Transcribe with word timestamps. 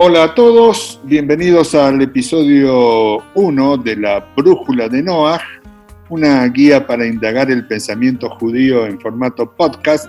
Hola 0.00 0.22
a 0.22 0.34
todos, 0.36 1.00
bienvenidos 1.02 1.74
al 1.74 2.00
episodio 2.00 3.18
1 3.34 3.78
de 3.78 3.96
la 3.96 4.24
Brújula 4.36 4.88
de 4.88 5.02
Noah, 5.02 5.40
una 6.08 6.46
guía 6.46 6.86
para 6.86 7.04
indagar 7.04 7.50
el 7.50 7.66
pensamiento 7.66 8.30
judío 8.30 8.86
en 8.86 9.00
formato 9.00 9.52
podcast, 9.56 10.08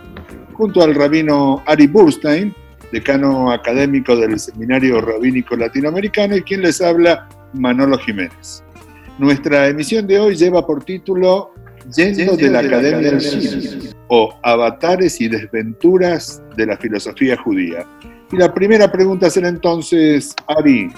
junto 0.54 0.84
al 0.84 0.94
rabino 0.94 1.64
Ari 1.66 1.88
Burstein, 1.88 2.54
decano 2.92 3.52
académico 3.52 4.16
del 4.16 4.40
Seminario 4.40 5.02
Rabínico 5.02 5.56
Latinoamericano, 5.56 6.38
y 6.38 6.44
quien 6.44 6.62
les 6.62 6.82
habla, 6.82 7.28
Manolo 7.54 7.98
Jiménez. 7.98 8.64
Nuestra 9.18 9.70
emisión 9.70 10.06
de 10.06 10.20
hoy 10.20 10.36
lleva 10.36 10.68
por 10.68 10.84
título 10.84 11.50
Yendo 11.96 12.38
de 12.38 12.52
la 12.52 12.60
Academia 12.60 13.10
del 13.10 13.22
Cine, 13.22 13.90
o 14.08 14.36
Avatares 14.44 15.20
y 15.20 15.30
Desventuras 15.30 16.44
de 16.56 16.68
la 16.68 16.78
Filosofía 16.78 17.36
Judía. 17.38 17.88
Y 18.32 18.38
la 18.38 18.54
primera 18.54 18.92
pregunta 18.92 19.30
será 19.30 19.48
entonces, 19.48 20.36
Ari, 20.48 20.94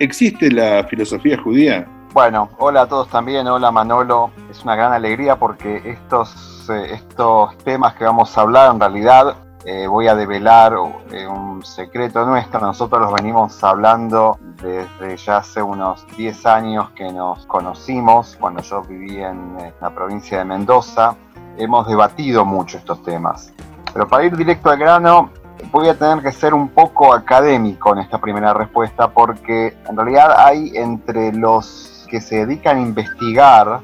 ¿existe 0.00 0.50
la 0.50 0.84
filosofía 0.84 1.40
judía? 1.40 1.86
Bueno, 2.12 2.48
hola 2.58 2.82
a 2.82 2.86
todos 2.86 3.08
también, 3.08 3.46
hola 3.46 3.70
Manolo. 3.70 4.32
Es 4.50 4.64
una 4.64 4.74
gran 4.74 4.92
alegría 4.92 5.36
porque 5.36 5.80
estos, 5.84 6.68
eh, 6.68 6.94
estos 6.94 7.56
temas 7.58 7.94
que 7.94 8.04
vamos 8.04 8.36
a 8.36 8.40
hablar 8.40 8.72
en 8.72 8.80
realidad 8.80 9.36
eh, 9.64 9.86
voy 9.86 10.08
a 10.08 10.16
develar 10.16 10.74
eh, 11.12 11.26
un 11.28 11.64
secreto 11.64 12.24
nuestro. 12.24 12.58
Nosotros 12.60 13.02
los 13.02 13.12
venimos 13.12 13.62
hablando 13.62 14.38
desde 14.60 15.16
ya 15.16 15.36
hace 15.36 15.62
unos 15.62 16.06
10 16.16 16.46
años 16.46 16.90
que 16.90 17.12
nos 17.12 17.46
conocimos, 17.46 18.36
cuando 18.40 18.62
yo 18.62 18.82
viví 18.82 19.18
en 19.18 19.56
la 19.80 19.90
provincia 19.90 20.38
de 20.38 20.44
Mendoza. 20.44 21.14
Hemos 21.56 21.86
debatido 21.86 22.44
mucho 22.44 22.78
estos 22.78 23.02
temas. 23.02 23.52
Pero 23.92 24.08
para 24.08 24.24
ir 24.24 24.36
directo 24.36 24.70
al 24.70 24.78
grano, 24.78 25.30
voy 25.70 25.88
a 25.88 25.98
tener 25.98 26.22
que 26.22 26.32
ser 26.32 26.54
un 26.54 26.68
poco 26.68 27.12
académico 27.12 27.92
en 27.92 27.98
esta 27.98 28.18
primera 28.18 28.54
respuesta 28.54 29.10
porque 29.10 29.76
en 29.88 29.96
realidad 29.96 30.34
hay 30.38 30.72
entre 30.74 31.32
los 31.32 32.06
que 32.08 32.20
se 32.20 32.46
dedican 32.46 32.78
a 32.78 32.80
investigar 32.80 33.80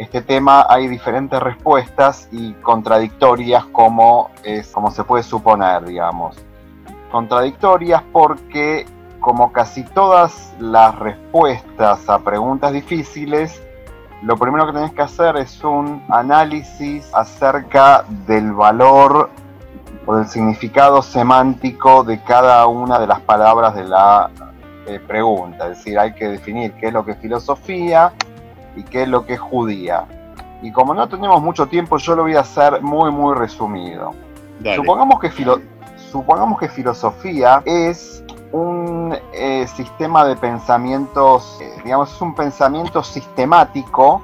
este 0.00 0.22
tema 0.22 0.64
hay 0.66 0.88
diferentes 0.88 1.38
respuestas 1.40 2.26
y 2.32 2.54
contradictorias 2.54 3.66
como, 3.66 4.30
es, 4.44 4.68
como 4.68 4.90
se 4.90 5.04
puede 5.04 5.22
suponer, 5.22 5.84
digamos. 5.84 6.38
Contradictorias 7.12 8.02
porque, 8.10 8.86
como 9.20 9.52
casi 9.52 9.84
todas 9.84 10.54
las 10.58 10.98
respuestas 10.98 12.08
a 12.08 12.18
preguntas 12.20 12.72
difíciles, 12.72 13.62
lo 14.22 14.38
primero 14.38 14.64
que 14.68 14.72
tenés 14.72 14.92
que 14.92 15.02
hacer 15.02 15.36
es 15.36 15.62
un 15.62 16.02
análisis 16.08 17.06
acerca 17.12 18.02
del 18.26 18.54
valor 18.54 19.28
o 20.06 20.16
del 20.16 20.26
significado 20.26 21.02
semántico 21.02 22.04
de 22.04 22.22
cada 22.22 22.66
una 22.66 22.98
de 22.98 23.06
las 23.06 23.20
palabras 23.20 23.74
de 23.74 23.84
la 23.84 24.30
eh, 24.86 25.00
pregunta. 25.06 25.68
Es 25.68 25.78
decir, 25.78 25.98
hay 25.98 26.14
que 26.14 26.28
definir 26.28 26.72
qué 26.72 26.88
es 26.88 26.92
lo 26.92 27.04
que 27.04 27.12
es 27.12 27.18
filosofía, 27.18 28.12
y 28.76 28.82
qué 28.84 29.02
es 29.02 29.08
lo 29.08 29.26
que 29.26 29.34
es 29.34 29.40
judía. 29.40 30.06
Y 30.62 30.72
como 30.72 30.94
no 30.94 31.08
tenemos 31.08 31.42
mucho 31.42 31.66
tiempo, 31.66 31.96
yo 31.98 32.14
lo 32.14 32.22
voy 32.22 32.36
a 32.36 32.40
hacer 32.40 32.82
muy, 32.82 33.10
muy 33.10 33.34
resumido. 33.34 34.12
Supongamos 34.76 35.20
que, 35.20 35.30
supongamos 36.10 36.58
que 36.58 36.68
filosofía 36.68 37.62
es 37.64 38.22
un 38.52 39.16
eh, 39.32 39.66
sistema 39.74 40.24
de 40.24 40.36
pensamientos, 40.36 41.58
eh, 41.62 41.80
digamos, 41.84 42.12
es 42.12 42.20
un 42.20 42.34
pensamiento 42.34 43.02
sistemático 43.02 44.22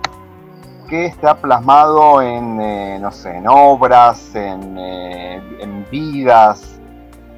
que 0.87 1.07
está 1.07 1.37
plasmado 1.37 2.23
en, 2.23 2.61
eh, 2.61 2.99
no 3.01 3.11
sé, 3.11 3.37
en 3.37 3.47
obras, 3.49 4.35
en, 4.35 4.79
en 4.79 5.87
vidas, 5.91 6.79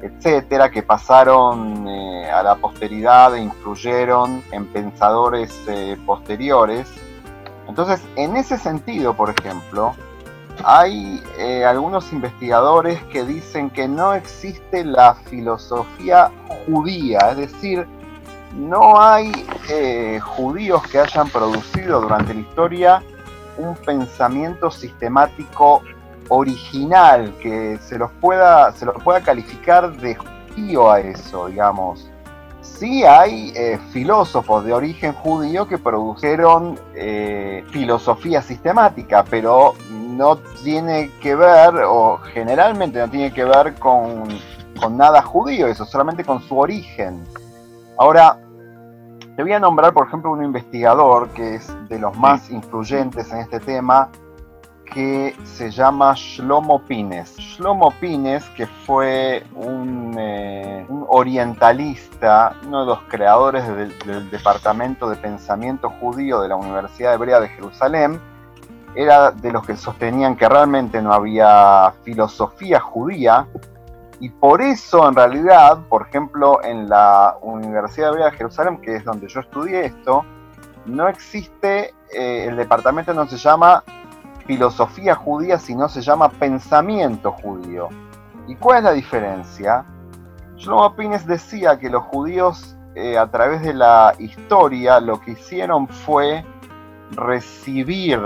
etcétera, 0.01 0.69
que 0.69 0.83
pasaron 0.83 1.87
a 1.87 2.41
la 2.43 2.55
posteridad 2.55 3.35
e 3.35 3.41
influyeron 3.41 4.43
en 4.51 4.65
pensadores 4.67 5.53
posteriores. 6.05 6.87
Entonces, 7.67 8.01
en 8.15 8.37
ese 8.37 8.57
sentido, 8.57 9.13
por 9.13 9.29
ejemplo, 9.29 9.93
hay 10.63 11.21
eh, 11.37 11.65
algunos 11.65 12.11
investigadores 12.11 13.01
que 13.05 13.23
dicen 13.23 13.69
que 13.69 13.87
no 13.87 14.13
existe 14.13 14.83
la 14.83 15.15
filosofía 15.15 16.31
judía, 16.65 17.19
es 17.31 17.37
decir, 17.37 17.87
no 18.55 18.99
hay 18.99 19.31
eh, 19.69 20.19
judíos 20.19 20.81
que 20.87 20.99
hayan 20.99 21.29
producido 21.29 22.01
durante 22.01 22.33
la 22.33 22.41
historia 22.41 23.03
un 23.59 23.75
pensamiento 23.75 24.71
sistemático 24.71 25.81
original 26.29 27.33
que 27.41 27.77
se 27.81 27.97
los 27.97 28.11
pueda, 28.21 28.71
se 28.73 28.85
los 28.85 29.01
pueda 29.03 29.21
calificar 29.21 29.95
de 29.97 30.15
judío 30.15 30.91
a 30.91 30.99
eso, 30.99 31.47
digamos 31.47 32.09
sí 32.79 33.03
hay 33.03 33.51
eh, 33.55 33.79
filósofos 33.91 34.63
de 34.63 34.73
origen 34.73 35.13
judío 35.13 35.67
que 35.67 35.77
produjeron 35.77 36.79
eh, 36.95 37.63
filosofía 37.71 38.41
sistemática, 38.41 39.25
pero 39.29 39.73
no 39.91 40.37
tiene 40.63 41.11
que 41.21 41.35
ver, 41.35 41.75
o 41.85 42.17
generalmente 42.33 42.99
no 42.99 43.09
tiene 43.09 43.33
que 43.33 43.43
ver 43.43 43.75
con, 43.75 44.23
con 44.79 44.97
nada 44.97 45.21
judío, 45.21 45.67
eso 45.67 45.85
solamente 45.85 46.23
con 46.23 46.41
su 46.41 46.57
origen. 46.57 47.23
Ahora, 47.97 48.37
te 49.39 49.43
voy 49.43 49.53
a 49.53 49.59
nombrar, 49.61 49.93
por 49.93 50.05
ejemplo, 50.05 50.31
un 50.31 50.43
investigador 50.43 51.29
que 51.29 51.55
es 51.55 51.73
de 51.87 51.97
los 51.97 52.17
más 52.17 52.49
influyentes 52.49 53.31
en 53.31 53.37
este 53.37 53.61
tema, 53.61 54.09
que 54.83 55.33
se 55.45 55.71
llama 55.71 56.13
Shlomo 56.13 56.81
Pines. 56.81 57.37
Shlomo 57.37 57.93
Pines, 58.01 58.43
que 58.49 58.67
fue 58.67 59.45
un, 59.55 60.13
eh, 60.19 60.85
orientalista, 61.07 62.53
uno 62.67 62.81
de 62.81 62.87
los 62.87 62.99
creadores 63.03 63.65
del, 63.65 64.29
Departamento 64.29 65.09
de 65.09 65.15
Pensamiento 65.15 65.89
Judío 65.89 66.41
de 66.41 66.49
la 66.49 66.57
Universidad 66.57 67.13
Hebrea 67.13 67.39
de 67.39 67.47
Jerusalén, 67.47 68.19
era 68.93 69.31
de 69.31 69.53
los 69.53 69.65
que 69.65 69.77
sostenían 69.77 70.35
que 70.35 70.49
realmente 70.49 71.01
no 71.01 71.13
había 71.13 71.93
filosofía 72.03 72.81
judía, 72.81 73.47
y 74.19 74.29
por 74.29 74.61
eso 74.61 75.07
en 75.07 75.15
realidad, 75.15 75.79
por 75.87 76.07
ejemplo, 76.07 76.63
en 76.63 76.89
la 76.89 77.37
Universidad 77.41 78.13
de 78.13 78.31
Jerusalén, 78.31 78.81
que 78.81 78.97
es 78.97 79.05
donde 79.05 79.27
yo 79.27 79.39
estudié 79.39 79.85
esto, 79.85 80.25
no 80.85 81.07
existe, 81.07 81.93
eh, 82.13 82.45
el 82.47 82.57
departamento 82.57 83.13
no 83.13 83.27
se 83.27 83.37
llama 83.37 83.83
filosofía 84.45 85.15
judía, 85.15 85.59
sino 85.59 85.87
se 85.87 86.01
llama 86.01 86.29
pensamiento 86.29 87.31
judío. 87.31 87.87
¿Y 88.47 88.55
cuál 88.55 88.79
es 88.79 88.83
la 88.83 88.91
diferencia? 88.93 89.85
Shlomo 90.57 90.95
Pines 90.95 91.25
decía 91.25 91.77
que 91.77 91.89
los 91.89 92.03
judíos 92.03 92.75
eh, 92.95 93.17
a 93.17 93.27
través 93.27 93.61
de 93.61 93.73
la 93.73 94.13
historia 94.17 94.99
lo 94.99 95.21
que 95.21 95.31
hicieron 95.31 95.87
fue 95.87 96.43
recibir 97.11 98.19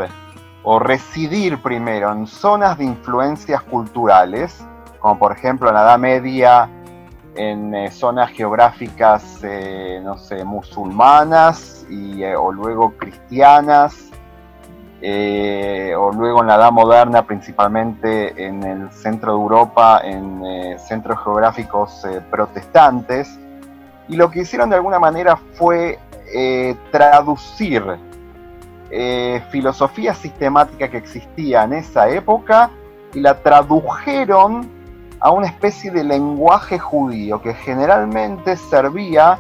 o 0.63 0.79
residir 0.79 1.61
primero 1.61 2.11
en 2.11 2.25
zonas 2.25 2.77
de 2.77 2.85
influencias 2.85 3.61
culturales, 3.63 4.65
como 5.03 5.19
por 5.19 5.33
ejemplo 5.33 5.67
en 5.67 5.75
la 5.75 5.81
Edad 5.81 5.99
Media, 5.99 6.69
en 7.35 7.75
eh, 7.75 7.91
zonas 7.91 8.31
geográficas, 8.31 9.41
eh, 9.43 9.99
no 10.01 10.17
sé, 10.17 10.45
musulmanas 10.45 11.85
y, 11.89 12.23
o 12.23 12.53
luego 12.53 12.93
cristianas, 12.93 14.11
eh, 15.01 15.93
o 15.97 16.13
luego 16.13 16.39
en 16.39 16.47
la 16.47 16.55
Edad 16.55 16.71
Moderna, 16.71 17.27
principalmente 17.27 18.45
en 18.45 18.63
el 18.63 18.89
centro 18.93 19.33
de 19.33 19.41
Europa, 19.41 19.99
en 20.01 20.41
eh, 20.45 20.79
centros 20.79 21.21
geográficos 21.21 22.05
eh, 22.05 22.21
protestantes, 22.31 23.37
y 24.07 24.15
lo 24.15 24.31
que 24.31 24.43
hicieron 24.43 24.69
de 24.69 24.77
alguna 24.77 24.99
manera 24.99 25.35
fue 25.55 25.99
traducir 26.91 27.83
filosofía 29.51 30.13
sistemática 30.15 30.87
que 30.87 30.97
existía 30.97 31.63
en 31.63 31.73
esa 31.73 32.09
época 32.09 32.71
y 33.13 33.19
la 33.19 33.35
tradujeron 33.35 34.82
a 35.23 35.31
una 35.31 35.47
especie 35.47 35.89
de 35.89 36.03
lenguaje 36.03 36.77
judío 36.77 37.41
que 37.41 37.53
generalmente 37.53 38.57
servía 38.57 39.39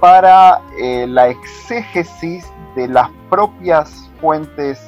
para 0.00 0.60
la 1.06 1.28
exégesis 1.28 2.50
de 2.74 2.88
las 2.88 3.08
propias 3.30 4.10
fuentes 4.20 4.80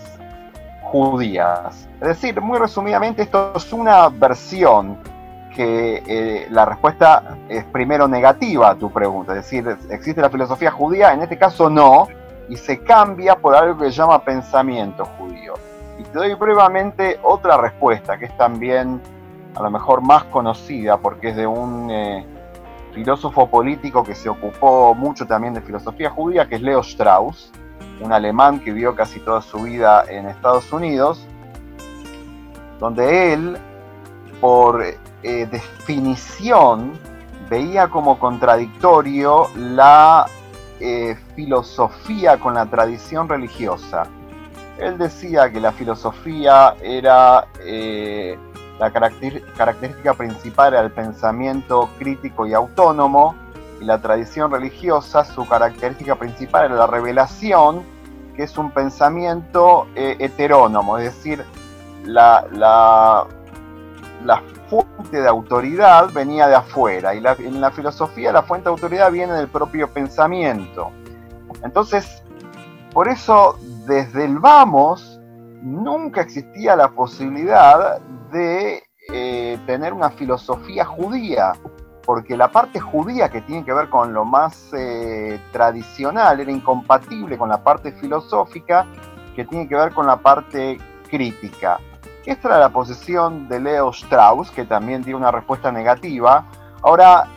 judías. 0.83 1.89
Es 2.01 2.09
decir, 2.09 2.41
muy 2.41 2.59
resumidamente, 2.59 3.23
esto 3.23 3.53
es 3.55 3.73
una 3.73 4.09
versión 4.09 4.99
que 5.55 6.03
eh, 6.07 6.47
la 6.51 6.67
respuesta 6.67 7.39
es 7.49 7.65
primero 7.65 8.07
negativa 8.07 8.71
a 8.71 8.75
tu 8.75 8.91
pregunta. 8.91 9.33
Es 9.33 9.45
decir, 9.45 9.77
¿existe 9.91 10.21
la 10.21 10.29
filosofía 10.29 10.71
judía? 10.71 11.13
En 11.13 11.23
este 11.23 11.39
caso 11.39 11.71
no, 11.71 12.09
y 12.49 12.57
se 12.57 12.81
cambia 12.81 13.37
por 13.37 13.55
algo 13.55 13.79
que 13.79 13.87
se 13.87 13.93
llama 13.93 14.23
pensamiento 14.23 15.07
judío. 15.19 15.55
Y 15.99 16.03
te 16.03 16.19
doy 16.19 16.35
brevemente 16.35 17.19
otra 17.23 17.57
respuesta, 17.57 18.19
que 18.19 18.27
es 18.27 18.37
también 18.37 19.01
a 19.57 19.63
lo 19.63 19.71
mejor 19.71 20.03
más 20.03 20.25
conocida, 20.25 20.99
porque 20.99 21.31
es 21.31 21.37
de 21.37 21.47
un 21.47 21.91
eh, 21.91 22.27
filósofo 22.93 23.49
político 23.49 24.05
que 24.05 24.15
se 24.15 24.29
ocupó 24.29 24.95
mucho 24.95 25.27
también 25.27 25.55
de 25.55 25.61
filosofía 25.61 26.11
judía, 26.11 26.47
que 26.47 26.57
es 26.57 26.63
Leo 26.63 26.81
Strauss 26.81 27.51
un 28.01 28.13
alemán 28.13 28.61
que 28.61 28.73
vivió 28.73 28.95
casi 28.95 29.21
toda 29.21 29.41
su 29.43 29.59
vida 29.59 30.05
en 30.09 30.27
Estados 30.27 30.73
Unidos, 30.73 31.27
donde 32.79 33.33
él, 33.33 33.59
por 34.41 34.85
eh, 34.85 35.47
definición 35.51 36.93
veía 37.49 37.89
como 37.89 38.19
contradictorio 38.19 39.49
la 39.57 40.27
eh, 40.81 41.17
filosofía 41.35 42.39
con 42.39 42.55
la 42.55 42.67
tradición 42.67 43.29
religiosa. 43.29 44.05
Él 44.79 44.99
decía 44.99 45.51
que 45.51 45.61
la 45.61 45.73
filosofía 45.73 46.75
era 46.83 47.47
la 48.79 48.91
característica 48.91 50.15
principal 50.15 50.73
del 50.73 50.91
pensamiento 50.91 51.89
crítico 51.99 52.47
y 52.47 52.55
autónomo, 52.55 53.35
y 53.81 53.85
la 53.85 54.01
tradición 54.01 54.51
religiosa, 54.51 55.25
su 55.25 55.47
característica 55.47 56.15
principal 56.17 56.67
era 56.67 56.75
la 56.75 56.87
revelación, 56.87 57.83
que 58.35 58.43
es 58.43 58.57
un 58.59 58.71
pensamiento 58.71 59.87
eh, 59.95 60.17
heterónomo, 60.19 60.99
es 60.99 61.05
decir, 61.05 61.45
la, 62.05 62.47
la, 62.53 63.27
la, 64.25 64.43
fuente 64.69 65.21
de 65.21 65.29
autoridad 65.29 66.11
venía 66.13 66.49
de 66.49 66.57
afuera, 66.57 67.15
y 67.15 67.19
en 67.19 67.61
la 67.61 67.71
filosofía 67.71 68.33
la 68.33 68.43
fuente 68.43 68.65
de 68.65 68.73
autoridad 68.73 69.11
viene 69.11 69.33
del 69.33 69.49
propio 69.49 69.89
pensamiento. 69.89 70.91
Entonces, 71.63 72.23
por 72.93 73.09
eso 73.09 73.59
desde 73.87 74.25
el 74.25 74.39
vamos 74.39 75.16
nunca 75.63 76.21
existía 76.21 76.77
la 76.77 76.89
posibilidad 76.89 78.01
de 78.33 78.83
eh, 79.13 79.59
tener 79.67 79.93
una 79.93 80.11
filosofía 80.11 80.85
judía, 80.85 81.53
porque 82.05 82.37
la 82.37 82.51
parte 82.51 82.81
judía 82.81 83.29
que 83.29 83.41
tiene 83.43 83.65
que 83.65 83.73
ver 83.73 83.89
con 83.89 84.13
lo 84.13 84.25
más 84.25 84.71
eh, 84.73 85.41
tradicional 85.53 86.41
era 86.41 86.51
incompatible 86.51 87.37
con 87.39 87.49
la 87.49 87.63
parte 87.63 87.93
filosófica 87.93 88.87
que 89.35 89.45
tiene 89.45 89.69
que 89.69 89.75
ver 89.75 89.93
con 89.93 90.07
la 90.07 90.17
parte 90.17 90.79
crítica. 91.09 91.79
Esta 92.25 92.49
era 92.49 92.59
la 92.59 92.71
posición 92.71 93.49
de 93.49 93.61
Leo 93.61 93.91
Strauss, 93.91 94.51
que 94.51 94.65
también 94.65 95.05
tiene 95.05 95.19
una 95.19 95.31
respuesta 95.31 95.71
negativa. 95.71 96.45
Ahora, 96.83 97.29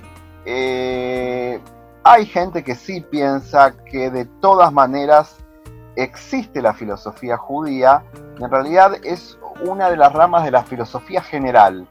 eh, 0.46 1.60
hay 2.04 2.26
gente 2.26 2.64
que 2.64 2.74
sí 2.74 3.02
piensa 3.02 3.76
que 3.86 4.10
de 4.10 4.26
todas 4.26 4.74
maneras 4.74 5.38
existe 6.04 6.62
la 6.62 6.74
filosofía 6.74 7.38
judía, 7.38 8.04
en 8.40 8.50
realidad 8.50 8.94
es 9.04 9.38
una 9.66 9.90
de 9.90 9.98
las 9.98 10.14
ramas 10.14 10.44
de 10.46 10.52
la 10.52 10.64
filosofía 10.64 11.22
general. 11.22 11.88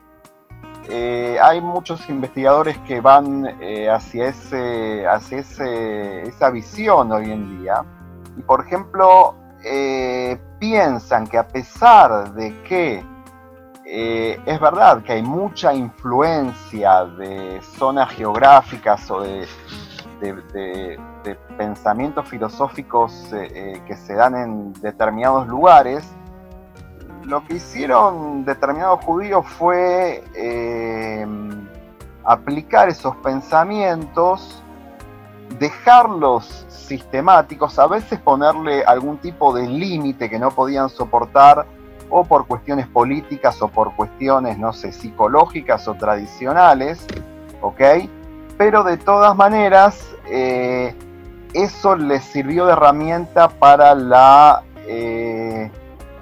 Eh, 0.90 1.38
hay 1.42 1.60
muchos 1.60 2.08
investigadores 2.08 2.78
que 2.78 3.00
van 3.00 3.46
eh, 3.60 3.90
hacia, 3.90 4.28
ese, 4.28 5.06
hacia 5.06 5.38
esa 5.40 6.50
visión 6.50 7.12
hoy 7.12 7.30
en 7.30 7.60
día. 7.60 7.84
Y 8.38 8.42
por 8.42 8.64
ejemplo, 8.64 9.34
eh, 9.62 10.40
piensan 10.58 11.26
que 11.26 11.36
a 11.36 11.46
pesar 11.46 12.32
de 12.34 12.62
que 12.62 13.04
es 13.90 14.60
verdad 14.60 15.02
que 15.02 15.14
hay 15.14 15.22
mucha 15.22 15.72
influencia 15.72 17.06
de 17.06 17.58
zonas 17.78 18.10
geográficas 18.10 19.10
o 19.10 19.22
de, 19.22 19.48
pensamientos 21.56 22.28
filosóficos 22.28 23.28
que 23.30 23.96
se 23.96 24.14
dan 24.14 24.34
en 24.34 24.72
determinados 24.74 25.46
lugares, 25.46 26.04
lo 27.24 27.44
que 27.44 27.56
hicieron 27.56 28.44
determinados 28.44 29.04
judíos 29.04 29.46
fue 29.46 30.24
eh, 30.34 31.26
aplicar 32.24 32.88
esos 32.88 33.14
pensamientos, 33.16 34.62
dejarlos 35.58 36.66
sistemáticos, 36.68 37.78
a 37.78 37.86
veces 37.86 38.18
ponerle 38.18 38.82
algún 38.82 39.18
tipo 39.18 39.54
de 39.54 39.66
límite 39.66 40.30
que 40.30 40.38
no 40.38 40.50
podían 40.50 40.88
soportar, 40.88 41.66
o 42.10 42.24
por 42.24 42.46
cuestiones 42.46 42.86
políticas 42.86 43.60
o 43.60 43.68
por 43.68 43.94
cuestiones, 43.94 44.58
no 44.58 44.72
sé, 44.72 44.92
psicológicas 44.92 45.86
o 45.88 45.94
tradicionales, 45.94 47.06
¿ok? 47.60 47.80
Pero 48.56 48.82
de 48.82 48.96
todas 48.96 49.36
maneras, 49.36 50.08
eh, 50.30 50.94
eso 51.54 51.96
les 51.96 52.22
sirvió 52.24 52.66
de 52.66 52.72
herramienta 52.72 53.48
para 53.48 53.94
la 53.94 54.62
eh, 54.86 55.70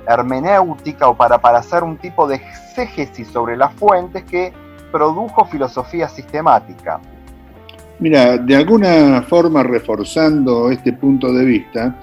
hermenéutica 0.09 1.09
o 1.09 1.17
para, 1.17 1.39
para 1.39 1.59
hacer 1.59 1.83
un 1.83 1.97
tipo 1.97 2.27
de 2.27 2.37
exégesis 2.37 3.29
sobre 3.29 3.57
las 3.57 3.73
fuentes 3.75 4.25
que 4.25 4.53
produjo 4.93 5.45
filosofía 5.47 6.09
sistemática. 6.09 7.01
Mira, 7.99 8.37
de 8.37 8.57
alguna 8.57 9.23
forma 9.23 9.63
reforzando 9.63 10.71
este 10.71 10.93
punto 10.93 11.33
de 11.33 11.45
vista, 11.45 11.95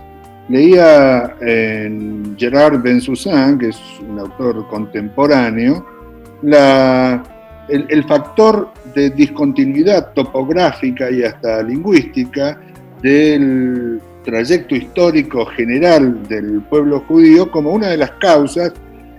leía 0.50 1.36
en 1.42 2.36
Gerard 2.38 2.82
Bensoussan, 2.82 3.60
que 3.60 3.70
es 3.70 3.80
un 4.08 4.20
autor 4.20 4.68
contemporáneo, 4.68 5.86
la, 6.42 7.24
el, 7.70 8.04
factor 8.06 8.70
de 8.94 9.12
discontinuidad 9.12 10.14
topográfica 10.14 11.10
y 11.10 11.24
hasta 11.24 11.64
lingüística 11.64 12.60
del 13.04 14.02
trayecto 14.24 14.76
histórico 14.76 15.46
general 15.46 16.26
del 16.28 16.62
pueblo 16.62 17.02
judío 17.02 17.52
como 17.52 17.72
una 17.72 17.90
de 17.90 17.98
las 17.98 18.12
causas 18.12 18.72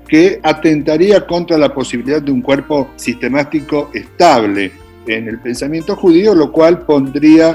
que 0.09 0.41
atentaría 0.43 1.27
contra 1.27 1.59
la 1.59 1.73
posibilidad 1.73 2.21
de 2.21 2.33
un 2.33 2.43
cuerpo 2.43 2.91
sistemático 2.97 3.91
estable 3.95 4.73
en 5.07 5.29
el 5.29 5.39
pensamiento 5.39 5.95
judío, 5.97 6.35
lo 6.35 6.51
cual 6.51 6.81
pondría 6.81 7.53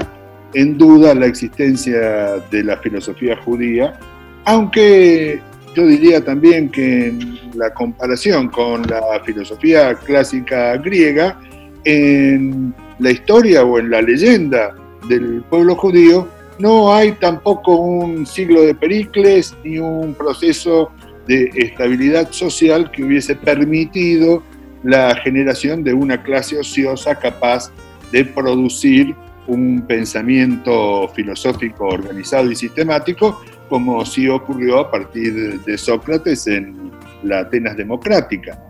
en 0.54 0.78
duda 0.78 1.14
la 1.14 1.26
existencia 1.26 2.38
de 2.50 2.64
la 2.64 2.76
filosofía 2.78 3.36
judía, 3.36 3.98
aunque 4.44 5.40
yo 5.74 5.86
diría 5.86 6.24
también 6.24 6.68
que 6.68 7.08
en 7.08 7.38
la 7.54 7.72
comparación 7.72 8.48
con 8.48 8.82
la 8.82 9.20
filosofía 9.24 9.94
clásica 9.94 10.76
griega, 10.76 11.40
en 11.84 12.74
la 12.98 13.10
historia 13.10 13.64
o 13.64 13.78
en 13.78 13.90
la 13.90 14.02
leyenda 14.02 14.74
del 15.08 15.42
pueblo 15.48 15.76
judío, 15.76 16.28
no 16.58 16.92
hay 16.92 17.12
tampoco 17.12 17.76
un 17.76 18.26
siglo 18.26 18.62
de 18.62 18.74
Pericles 18.74 19.56
ni 19.64 19.78
un 19.78 20.14
proceso 20.14 20.90
de 21.26 21.50
estabilidad 21.54 22.30
social 22.32 22.90
que 22.90 23.02
hubiese 23.04 23.34
permitido 23.34 24.42
la 24.82 25.14
generación 25.16 25.82
de 25.84 25.94
una 25.94 26.22
clase 26.22 26.58
ociosa 26.58 27.14
capaz 27.14 27.70
de 28.12 28.24
producir 28.24 29.14
un 29.46 29.82
pensamiento 29.86 31.08
filosófico 31.14 31.86
organizado 31.86 32.50
y 32.50 32.56
sistemático, 32.56 33.40
como 33.68 34.04
sí 34.04 34.28
ocurrió 34.28 34.80
a 34.80 34.90
partir 34.90 35.60
de 35.62 35.78
Sócrates 35.78 36.46
en 36.46 36.90
la 37.22 37.40
Atenas 37.40 37.76
democrática. 37.76 38.62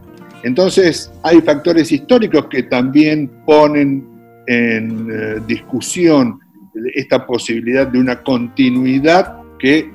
Entonces, 0.42 1.12
hay 1.22 1.40
factores 1.42 1.92
históricos 1.92 2.46
que 2.46 2.62
también 2.62 3.30
ponen 3.44 4.06
en 4.50 5.08
eh, 5.08 5.40
discusión 5.46 6.40
esta 6.96 7.24
posibilidad 7.24 7.86
de 7.86 8.00
una 8.00 8.20
continuidad 8.20 9.36
que 9.60 9.92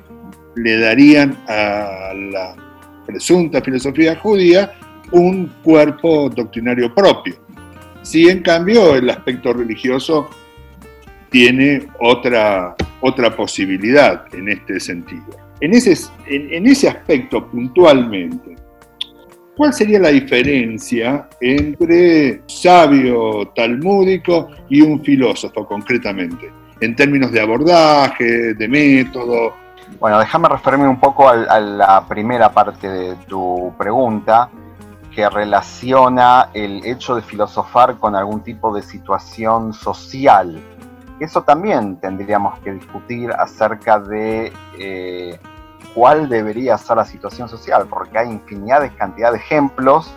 le 0.54 0.78
darían 0.78 1.36
a 1.46 2.14
la 2.14 2.56
presunta 3.04 3.60
filosofía 3.60 4.16
judía 4.16 4.72
un 5.12 5.52
cuerpo 5.62 6.30
doctrinario 6.30 6.94
propio. 6.94 7.34
Si 8.00 8.30
en 8.30 8.40
cambio 8.40 8.94
el 8.94 9.10
aspecto 9.10 9.52
religioso 9.52 10.30
tiene 11.28 11.88
otra, 12.00 12.76
otra 13.02 13.36
posibilidad 13.36 14.24
en 14.34 14.48
este 14.48 14.80
sentido. 14.80 15.36
En 15.60 15.74
ese, 15.74 15.94
en 16.28 16.66
ese 16.66 16.88
aspecto 16.88 17.46
puntualmente, 17.46 18.55
¿cuál 19.56 19.72
sería 19.72 19.98
la 19.98 20.10
diferencia 20.10 21.28
entre 21.40 22.42
sabio 22.46 23.52
talmúdico 23.54 24.50
y 24.68 24.80
un 24.80 25.02
filósofo 25.02 25.66
concretamente? 25.66 26.50
en 26.80 26.94
términos 26.94 27.32
de 27.32 27.40
abordaje, 27.40 28.54
de 28.54 28.68
método. 28.68 29.54
Bueno, 29.98 30.18
déjame 30.18 30.48
referirme 30.48 30.88
un 30.88 31.00
poco 31.00 31.28
a, 31.28 31.60
la 31.60 32.06
primera 32.06 32.52
parte 32.52 32.88
de 32.88 33.14
tu 33.26 33.72
pregunta, 33.78 34.50
que 35.14 35.28
relaciona 35.30 36.50
el 36.52 36.84
hecho 36.84 37.16
de 37.16 37.22
filosofar 37.22 37.96
con 37.96 38.14
algún 38.14 38.42
tipo 38.42 38.74
de 38.74 38.82
situación 38.82 39.72
social. 39.72 40.60
Eso 41.18 41.42
también 41.42 41.96
tendríamos 41.96 42.58
que 42.60 42.72
discutir 42.72 43.30
acerca 43.32 43.98
de 43.98 44.52
eh, 44.78 45.38
cuál 45.94 46.28
debería 46.28 46.76
ser 46.78 46.96
la 46.96 47.04
situación 47.04 47.48
social, 47.48 47.86
porque 47.88 48.18
hay 48.18 48.30
infinidad 48.30 48.80
de 48.82 48.94
cantidad 48.94 49.32
de 49.32 49.38
ejemplos 49.38 50.12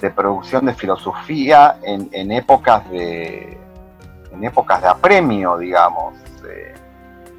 de 0.00 0.10
producción 0.10 0.64
de 0.66 0.74
filosofía 0.74 1.78
en 1.82 2.32
épocas 2.32 2.88
de, 2.90 3.58
en 4.34 4.44
épocas 4.44 4.82
de 4.82 4.88
apremio, 4.88 5.56
digamos. 5.58 6.14
Eh, 6.48 6.74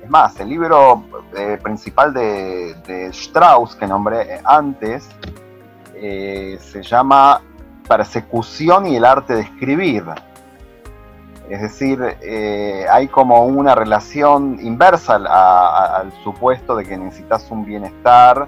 es 0.04 0.10
más, 0.10 0.40
el 0.40 0.50
libro 0.50 1.04
eh, 1.36 1.60
principal 1.62 2.14
de, 2.14 3.10
Strauss, 3.12 3.76
que 3.76 3.88
nombré 3.88 4.40
antes, 4.44 5.10
eh, 5.96 6.58
se 6.62 6.82
llama 6.84 7.42
Persecución 7.88 8.88
y 8.88 8.96
el 8.96 9.06
arte 9.06 9.36
de 9.36 9.42
escribir. 9.42 10.04
Es 11.50 11.62
decir, 11.62 12.00
hay 12.90 13.08
como 13.08 13.46
una 13.46 13.76
relación 13.76 14.58
inversa 14.62 15.16
al, 15.16 16.12
supuesto 16.24 16.76
de 16.76 16.86
que 16.86 16.98
necesitas 16.98 17.50
un 17.52 17.66
bienestar. 17.66 18.48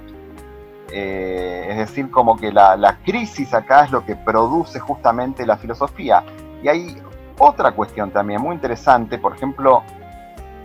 es 0.91 1.77
decir, 1.77 2.09
como 2.09 2.37
que 2.37 2.51
la, 2.51 2.97
crisis 3.05 3.53
acá 3.53 3.85
es 3.85 3.91
lo 3.91 4.03
que 4.03 4.15
produce 4.15 4.79
justamente 4.79 5.45
la 5.45 5.57
filosofía. 5.57 6.23
Y 6.63 6.67
hay 6.67 7.01
otra 7.37 7.71
cuestión 7.71 8.11
también 8.11 8.41
muy 8.41 8.55
interesante, 8.55 9.19
por 9.19 9.35
ejemplo, 9.35 9.83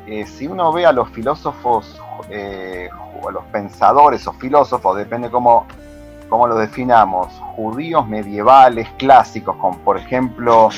eh, 0.06 0.26
si 0.26 0.46
uno 0.46 0.72
ve 0.72 0.86
a 0.86 0.92
los 0.92 1.08
filósofos, 1.10 2.00
eh, 2.30 2.88
a 3.26 3.30
los 3.30 3.44
pensadores 3.46 4.26
o 4.26 4.32
filósofos, 4.32 4.96
depende 4.96 5.30
cómo, 5.30 5.66
cómo 6.28 6.46
lo 6.46 6.56
definamos, 6.56 7.28
judíos 7.56 8.06
medievales 8.08 8.88
clásicos, 8.98 9.56
como 9.56 9.78
por 9.78 9.98
ejemplo, 9.98 10.70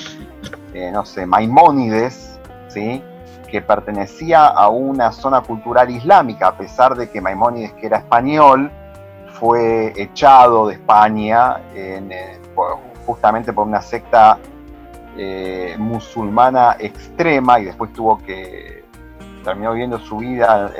eh, 0.74 0.90
no 0.92 1.04
sé, 1.06 1.26
Maimónides, 1.26 2.38
¿sí? 2.68 3.02
que 3.50 3.62
pertenecía 3.62 4.46
a 4.46 4.68
una 4.68 5.12
zona 5.12 5.40
cultural 5.40 5.90
islámica, 5.90 6.48
a 6.48 6.56
pesar 6.56 6.96
de 6.96 7.08
que 7.08 7.20
Maimónides, 7.20 7.72
que 7.74 7.86
era 7.86 7.98
español, 7.98 8.70
fue 9.34 9.92
echado 9.96 10.68
de 10.68 10.74
España 10.74 11.60
justamente 13.06 13.52
por 13.52 13.66
una 13.66 13.80
secta 13.82 14.38
musulmana 15.78 16.76
extrema 16.78 17.60
y 17.60 17.64
después 17.66 17.92
tuvo 17.92 18.18
que 18.18 18.84
terminó 19.44 19.72
viviendo 19.72 19.98
su 20.00 20.16
vida, 20.16 20.72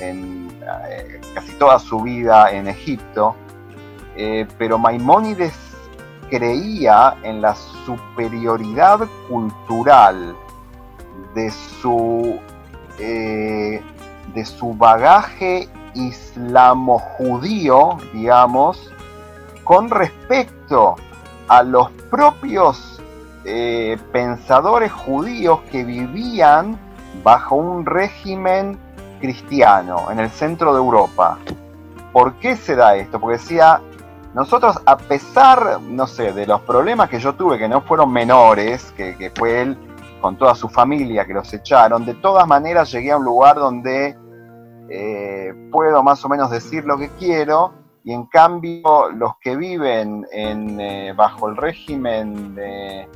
eh, 0.00 1.20
casi 1.34 1.52
toda 1.54 1.78
su 1.80 2.00
vida 2.02 2.52
en 2.52 2.68
Egipto, 2.68 3.34
eh, 4.16 4.46
pero 4.58 4.78
Maimónides 4.78 5.67
creía 6.30 7.16
en 7.22 7.40
la 7.40 7.54
superioridad 7.54 9.00
cultural 9.28 10.36
de 11.34 11.50
su, 11.50 12.38
eh, 12.98 13.82
de 14.34 14.44
su 14.44 14.74
bagaje 14.74 15.68
islamo-judío, 15.94 17.96
digamos, 18.12 18.92
con 19.64 19.88
respecto 19.90 20.96
a 21.48 21.62
los 21.62 21.90
propios 22.10 22.94
pensadores 24.12 24.92
judíos 24.92 25.60
que 25.70 25.82
vivían 25.82 26.78
bajo 27.22 27.56
un 27.56 27.86
régimen 27.86 28.78
cristiano 29.20 30.10
en 30.10 30.20
el 30.20 30.30
centro 30.30 30.72
de 30.72 30.78
Europa. 30.78 31.38
¿Por 32.12 32.34
qué 32.34 32.56
se 32.56 32.74
da 32.74 32.96
esto? 32.96 33.20
Porque 33.20 33.38
decía, 33.38 33.80
nosotros 34.38 34.78
a 34.86 34.96
pesar, 34.96 35.80
no 35.82 36.06
sé, 36.06 36.32
de 36.32 36.46
los 36.46 36.60
problemas 36.60 37.10
que 37.10 37.18
yo 37.18 37.34
tuve, 37.34 37.58
que 37.58 37.68
no 37.68 37.80
fueron 37.80 38.12
menores, 38.12 38.92
que, 38.96 39.32
fue 39.36 39.62
él 39.62 39.76
con 40.20 40.38
toda 40.38 40.54
su 40.54 40.68
familia 40.68 41.26
que 41.26 41.34
los 41.34 41.52
echaron, 41.52 42.06
de 42.06 42.14
todas 42.14 42.46
maneras 42.46 42.92
llegué 42.92 43.10
a 43.10 43.16
un 43.16 43.24
lugar 43.24 43.56
donde 43.56 44.16
eh, 44.90 45.52
puedo 45.72 46.04
más 46.04 46.24
o 46.24 46.28
menos 46.28 46.52
decir 46.52 46.84
lo 46.84 46.96
que 46.96 47.08
quiero, 47.18 47.72
y 48.04 48.12
en 48.12 48.26
cambio 48.26 49.10
los 49.10 49.32
que 49.40 49.56
viven 49.56 50.24
en, 50.30 50.80
eh, 50.80 51.12
bajo 51.16 51.48
el 51.48 51.56
régimen 51.56 52.54
de 52.54 53.08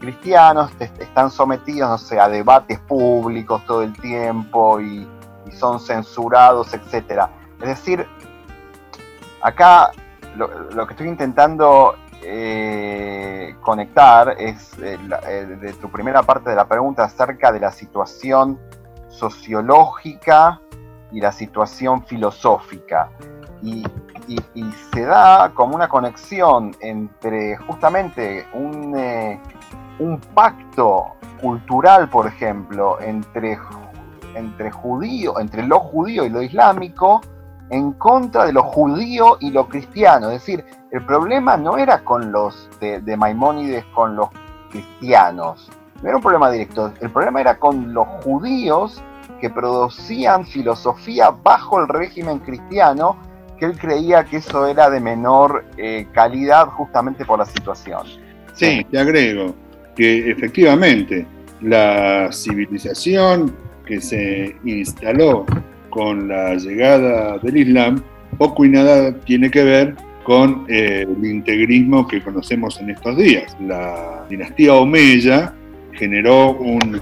cristianos 0.00 0.70
están 0.80 1.30
sometidos, 1.30 1.90
no 1.90 1.98
sé, 1.98 2.18
a 2.18 2.30
debates 2.30 2.78
públicos 2.80 3.62
todo 3.66 3.82
el 3.82 3.92
tiempo 4.00 4.80
y, 4.80 5.06
son 5.52 5.78
censurados, 5.78 6.72
etc. 6.72 7.28
Es 7.60 7.68
decir, 7.68 8.06
acá 9.42 9.90
lo, 10.36 10.86
que 10.86 10.92
estoy 10.92 11.08
intentando 11.08 11.94
eh, 12.22 13.56
conectar 13.60 14.36
es 14.38 14.72
eh, 14.78 14.98
eh, 15.28 15.58
de 15.60 15.72
tu 15.74 15.90
primera 15.90 16.22
parte 16.22 16.50
de 16.50 16.56
la 16.56 16.66
pregunta 16.66 17.04
acerca 17.04 17.52
de 17.52 17.60
la 17.60 17.70
situación 17.70 18.58
sociológica 19.08 20.60
y 21.10 21.20
la 21.20 21.32
situación 21.32 22.04
filosófica. 22.04 23.10
y, 23.62 23.84
se 24.92 25.02
da 25.02 25.50
como 25.54 25.74
una 25.74 25.88
conexión 25.88 26.76
entre 26.80 27.56
justamente 27.56 28.46
un, 28.52 28.94
un 29.98 30.20
pacto 30.34 31.16
cultural, 31.40 32.08
por 32.08 32.26
ejemplo, 32.26 33.00
entre, 33.00 33.58
entre 34.34 34.70
judío, 34.70 35.40
entre 35.40 35.66
lo 35.66 35.80
judío 35.80 36.24
y 36.24 36.30
lo 36.30 36.40
islámico, 36.40 37.20
en 37.70 37.92
contra 37.92 38.44
de 38.44 38.52
lo 38.52 38.62
judío 38.62 39.38
y 39.40 39.50
lo 39.50 39.68
cristiano. 39.68 40.30
Es 40.30 40.40
decir, 40.40 40.64
el 40.90 41.04
problema 41.04 41.56
no 41.56 41.78
era 41.78 42.04
con 42.04 42.32
los 42.32 42.68
de, 42.80 43.16
Maimónides, 43.16 43.84
con 43.94 44.16
los 44.16 44.28
cristianos. 44.70 45.70
No 46.02 46.08
era 46.08 46.16
un 46.16 46.22
problema 46.22 46.50
directo. 46.50 46.92
El 47.00 47.10
problema 47.10 47.40
era 47.40 47.58
con 47.58 47.94
los 47.94 48.06
judíos 48.22 49.02
que 49.40 49.50
producían 49.50 50.46
filosofía 50.46 51.30
bajo 51.30 51.80
el 51.80 51.88
régimen 51.88 52.38
cristiano, 52.40 53.16
que 53.58 53.66
él 53.66 53.78
creía 53.78 54.24
que 54.24 54.36
eso 54.36 54.66
era 54.66 54.90
de 54.90 55.00
menor 55.00 55.64
eh, 55.76 56.06
calidad 56.12 56.66
justamente 56.66 57.24
por 57.24 57.38
la 57.38 57.46
situación. 57.46 58.06
Sí, 58.54 58.86
te 58.90 58.98
agrego 58.98 59.54
que 59.96 60.30
efectivamente 60.30 61.26
la 61.60 62.30
civilización 62.32 63.54
que 63.86 64.00
se 64.00 64.56
instaló 64.64 65.46
con 65.92 66.26
la 66.26 66.54
llegada 66.54 67.38
del 67.38 67.58
Islam 67.58 68.02
poco 68.38 68.64
y 68.64 68.70
nada 68.70 69.14
tiene 69.24 69.50
que 69.50 69.62
ver 69.62 69.94
con 70.24 70.64
eh, 70.68 71.06
el 71.06 71.24
integrismo 71.24 72.08
que 72.08 72.22
conocemos 72.22 72.80
en 72.80 72.90
estos 72.90 73.16
días. 73.16 73.54
La 73.60 74.24
dinastía 74.28 74.74
Omeya 74.74 75.52
generó 75.92 76.52
un, 76.52 77.00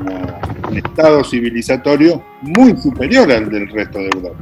estado 0.74 1.22
civilizatorio 1.24 2.22
muy 2.42 2.76
superior 2.76 3.30
al 3.30 3.50
del 3.50 3.68
resto 3.68 3.98
de 3.98 4.06
Europa, 4.06 4.38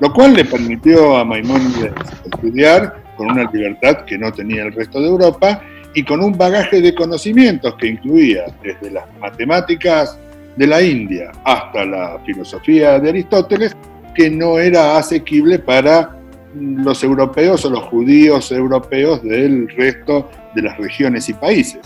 lo 0.00 0.12
cual 0.12 0.34
le 0.34 0.44
permitió 0.44 1.16
a 1.16 1.24
Maimónides 1.24 1.92
estudiar 2.24 3.02
con 3.16 3.30
una 3.30 3.50
libertad 3.50 4.04
que 4.04 4.18
no 4.18 4.32
tenía 4.32 4.64
el 4.64 4.72
resto 4.72 5.00
de 5.00 5.08
Europa 5.08 5.62
y 5.94 6.04
con 6.04 6.22
un 6.22 6.36
bagaje 6.36 6.80
de 6.80 6.94
conocimientos 6.94 7.74
que 7.74 7.88
incluía 7.88 8.44
desde 8.62 8.90
las 8.90 9.04
matemáticas 9.20 10.18
de 10.58 10.66
la 10.66 10.82
India 10.82 11.30
hasta 11.44 11.84
la 11.84 12.18
filosofía 12.26 12.98
de 12.98 13.10
Aristóteles, 13.10 13.76
que 14.14 14.28
no 14.28 14.58
era 14.58 14.98
asequible 14.98 15.60
para 15.60 16.16
los 16.54 17.04
europeos 17.04 17.64
o 17.64 17.70
los 17.70 17.84
judíos 17.84 18.50
europeos 18.50 19.22
del 19.22 19.68
resto 19.68 20.28
de 20.56 20.62
las 20.62 20.76
regiones 20.76 21.28
y 21.28 21.34
países. 21.34 21.80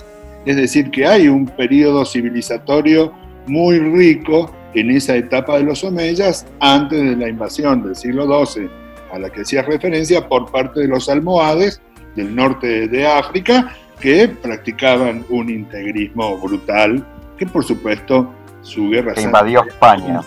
Es 0.46 0.56
decir, 0.56 0.90
que 0.90 1.06
hay 1.06 1.28
un 1.28 1.46
periodo 1.46 2.06
civilizatorio 2.06 3.12
muy 3.46 3.78
rico 3.78 4.50
en 4.74 4.90
esa 4.90 5.16
etapa 5.16 5.58
de 5.58 5.64
los 5.64 5.84
omeyas 5.84 6.46
antes 6.60 6.98
de 6.98 7.16
la 7.16 7.28
invasión 7.28 7.82
del 7.82 7.94
siglo 7.94 8.44
XII 8.46 8.68
a 9.12 9.18
la 9.18 9.28
que 9.28 9.42
hacía 9.42 9.60
referencia 9.60 10.26
por 10.26 10.50
parte 10.50 10.80
de 10.80 10.88
los 10.88 11.10
almohades 11.10 11.82
del 12.16 12.34
norte 12.34 12.88
de 12.88 13.06
África 13.06 13.76
que 14.00 14.26
practicaban 14.28 15.24
un 15.28 15.50
integrismo 15.50 16.38
brutal, 16.38 17.06
que 17.36 17.44
por 17.46 17.64
supuesto 17.64 18.32
su 18.62 18.88
guerra... 18.88 19.14
Se 19.14 19.22
invadió 19.22 19.64
España. 19.64 20.22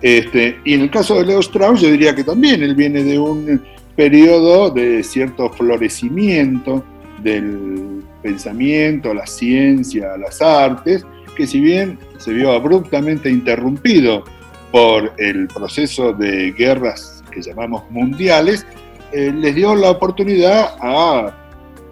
Este, 0.00 0.60
y 0.64 0.74
en 0.74 0.82
el 0.82 0.90
caso 0.90 1.16
de 1.16 1.26
Leo 1.26 1.40
Strauss, 1.40 1.80
yo 1.80 1.90
diría 1.90 2.14
que 2.14 2.24
también 2.24 2.62
él 2.62 2.74
viene 2.74 3.04
de 3.04 3.18
un 3.18 3.62
periodo 3.94 4.70
de 4.70 5.02
cierto 5.02 5.50
florecimiento 5.50 6.84
del 7.22 8.02
pensamiento, 8.22 9.14
la 9.14 9.26
ciencia, 9.26 10.16
las 10.16 10.42
artes, 10.42 11.06
que 11.36 11.46
si 11.46 11.60
bien 11.60 11.98
se 12.18 12.32
vio 12.32 12.52
abruptamente 12.52 13.30
interrumpido 13.30 14.24
por 14.70 15.12
el 15.18 15.48
proceso 15.48 16.12
de 16.12 16.52
guerras 16.52 17.22
que 17.30 17.42
llamamos 17.42 17.88
mundiales, 17.90 18.66
eh, 19.12 19.32
les 19.34 19.54
dio 19.54 19.74
la 19.74 19.90
oportunidad 19.90 20.74
a 20.80 21.36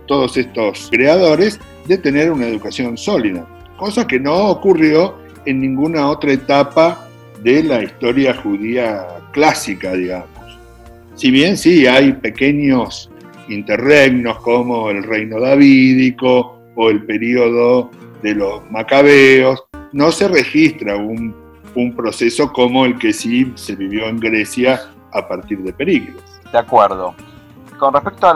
todos 0.07 0.37
estos 0.37 0.89
creadores 0.91 1.61
de 1.87 1.99
tener 1.99 2.33
una 2.33 2.49
educación 2.49 2.97
sólida, 2.97 3.47
cosa 3.81 4.07
que 4.07 4.21
no 4.21 4.49
ocurrió 4.49 5.17
en 5.47 5.61
ninguna 5.61 6.09
otra 6.09 6.33
etapa 6.33 7.09
de 7.43 7.63
la 7.63 7.83
historia 7.83 8.35
judía 8.35 9.07
clásica, 9.33 9.93
digamos. 9.93 10.29
Si 11.15 11.31
bien 11.31 11.57
sí 11.57 11.87
hay 11.87 12.13
pequeños 12.13 13.11
interregnos 13.49 14.39
como 14.41 14.91
el 14.91 15.03
reino 15.03 15.41
davídico 15.41 16.61
o 16.77 16.91
el 16.91 17.05
periodo 17.05 17.91
de 18.23 18.35
los 18.35 18.71
macabeos, 18.71 19.65
no 19.93 20.13
se 20.13 20.29
registra 20.29 20.97
un, 20.97 21.35
un 21.75 21.97
proceso 21.97 22.53
como 22.53 22.85
el 22.85 22.99
que 22.99 23.13
sí 23.13 23.51
se 23.57 23.75
vivió 23.75 24.07
en 24.07 24.21
Grecia 24.21 24.81
a 25.13 25.27
partir 25.27 25.59
de 25.61 25.73
Pericles. 25.73 26.23
De 26.53 26.59
acuerdo 26.59 27.15
con 27.81 27.95
respecto 27.95 28.29
a 28.29 28.35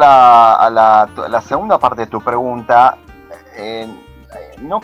la, 0.71 1.43
segunda 1.47 1.79
parte 1.79 2.01
de 2.01 2.07
tu 2.07 2.21
pregunta, 2.23 2.97
eh, 3.55 3.87
no, 4.63 4.81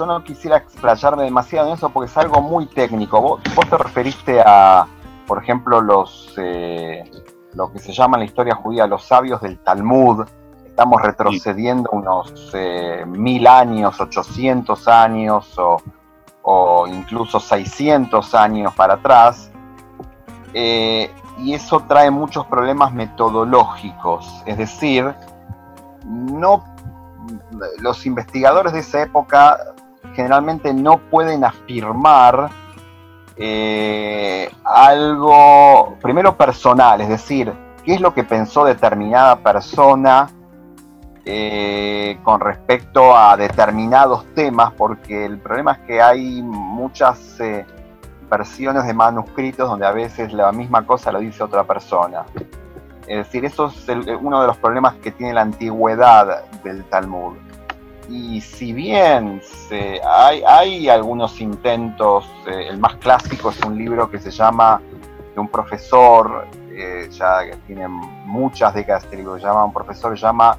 yo 0.00 0.06
no 0.06 0.24
quisiera 0.24 0.56
explayarme 0.56 1.24
demasiado 1.24 1.68
en 1.68 1.74
eso 1.74 1.90
porque 1.90 2.10
es 2.10 2.16
algo 2.16 2.40
muy 2.40 2.66
técnico. 2.66 3.20
Vos, 3.20 3.40
te 3.68 3.76
referiste 3.76 4.40
a, 4.40 4.86
por 5.26 5.42
ejemplo, 5.42 5.82
los 5.82 6.32
eh, 6.38 7.04
lo 7.52 7.70
que 7.70 7.78
se 7.80 7.92
llama 7.92 8.16
en 8.16 8.20
la 8.20 8.24
historia 8.24 8.54
judía 8.54 8.86
los 8.86 9.04
sabios 9.04 9.42
del 9.42 9.58
Talmud. 9.58 10.26
Estamos 10.64 11.02
retrocediendo 11.02 11.90
unos 11.92 12.32
eh, 12.54 13.04
mil 13.06 13.46
años, 13.46 14.00
800 14.00 14.88
años 14.88 15.58
o, 15.58 15.82
o, 16.42 16.86
incluso 16.86 17.38
600 17.38 18.34
años 18.34 18.74
para 18.74 18.94
atrás 18.94 19.50
y 20.54 21.54
eso 21.54 21.80
trae 21.86 22.10
muchos 22.10 22.46
problemas 22.46 22.92
metodológicos, 22.92 24.42
es 24.46 24.58
decir, 24.58 25.14
no 26.04 26.64
los 27.78 28.04
investigadores 28.04 28.72
de 28.72 28.80
esa 28.80 29.02
época 29.02 29.58
generalmente 30.14 30.72
no 30.74 30.98
pueden 30.98 31.44
afirmar 31.44 32.50
eh, 33.36 34.50
algo, 34.64 35.96
primero 36.02 36.36
personal, 36.36 37.00
es 37.00 37.08
decir, 37.08 37.52
qué 37.84 37.94
es 37.94 38.00
lo 38.00 38.12
que 38.12 38.22
pensó 38.22 38.64
determinada 38.64 39.36
persona 39.36 40.28
eh, 41.24 42.18
con 42.22 42.40
respecto 42.40 43.16
a 43.16 43.36
determinados 43.36 44.26
temas, 44.34 44.72
porque 44.74 45.24
el 45.24 45.38
problema 45.38 45.72
es 45.72 45.78
que 45.86 46.02
hay 46.02 46.42
muchas 46.42 47.40
eh, 47.40 47.64
versiones 48.30 48.86
de 48.86 48.94
manuscritos 48.94 49.68
donde 49.68 49.86
a 49.86 49.92
veces 49.92 50.32
la 50.32 50.52
misma 50.52 50.86
cosa 50.86 51.10
lo 51.10 51.20
dice 51.20 51.42
otra 51.42 51.64
persona. 51.64 52.24
Es 53.06 53.26
decir, 53.26 53.44
eso 53.44 53.66
es 53.66 53.86
uno 54.20 54.40
de 54.40 54.46
los 54.46 54.56
problemas 54.58 54.94
que 54.96 55.10
tiene 55.10 55.32
la 55.32 55.40
antigüedad 55.42 56.44
del 56.62 56.84
Talmud. 56.84 57.36
Y 58.10 58.40
si 58.40 58.72
bien 58.72 59.40
hay, 60.04 60.42
hay, 60.44 60.88
algunos 60.88 61.40
intentos, 61.40 62.28
eh, 62.46 62.66
el 62.68 62.78
más 62.78 62.96
clásico 62.96 63.50
es 63.50 63.60
un 63.62 63.78
libro 63.78 64.10
que 64.10 64.18
se 64.18 64.32
llama 64.32 64.82
de 65.32 65.40
un 65.40 65.48
profesor, 65.48 66.48
ya 67.10 67.44
que 67.44 67.56
tiene 67.66 67.86
muchas 67.88 68.74
décadas, 68.74 69.04
este 69.04 69.16
libro, 69.16 69.36
llama 69.36 69.64
un 69.64 69.72
profesor, 69.72 70.18
se 70.18 70.22
llama 70.22 70.56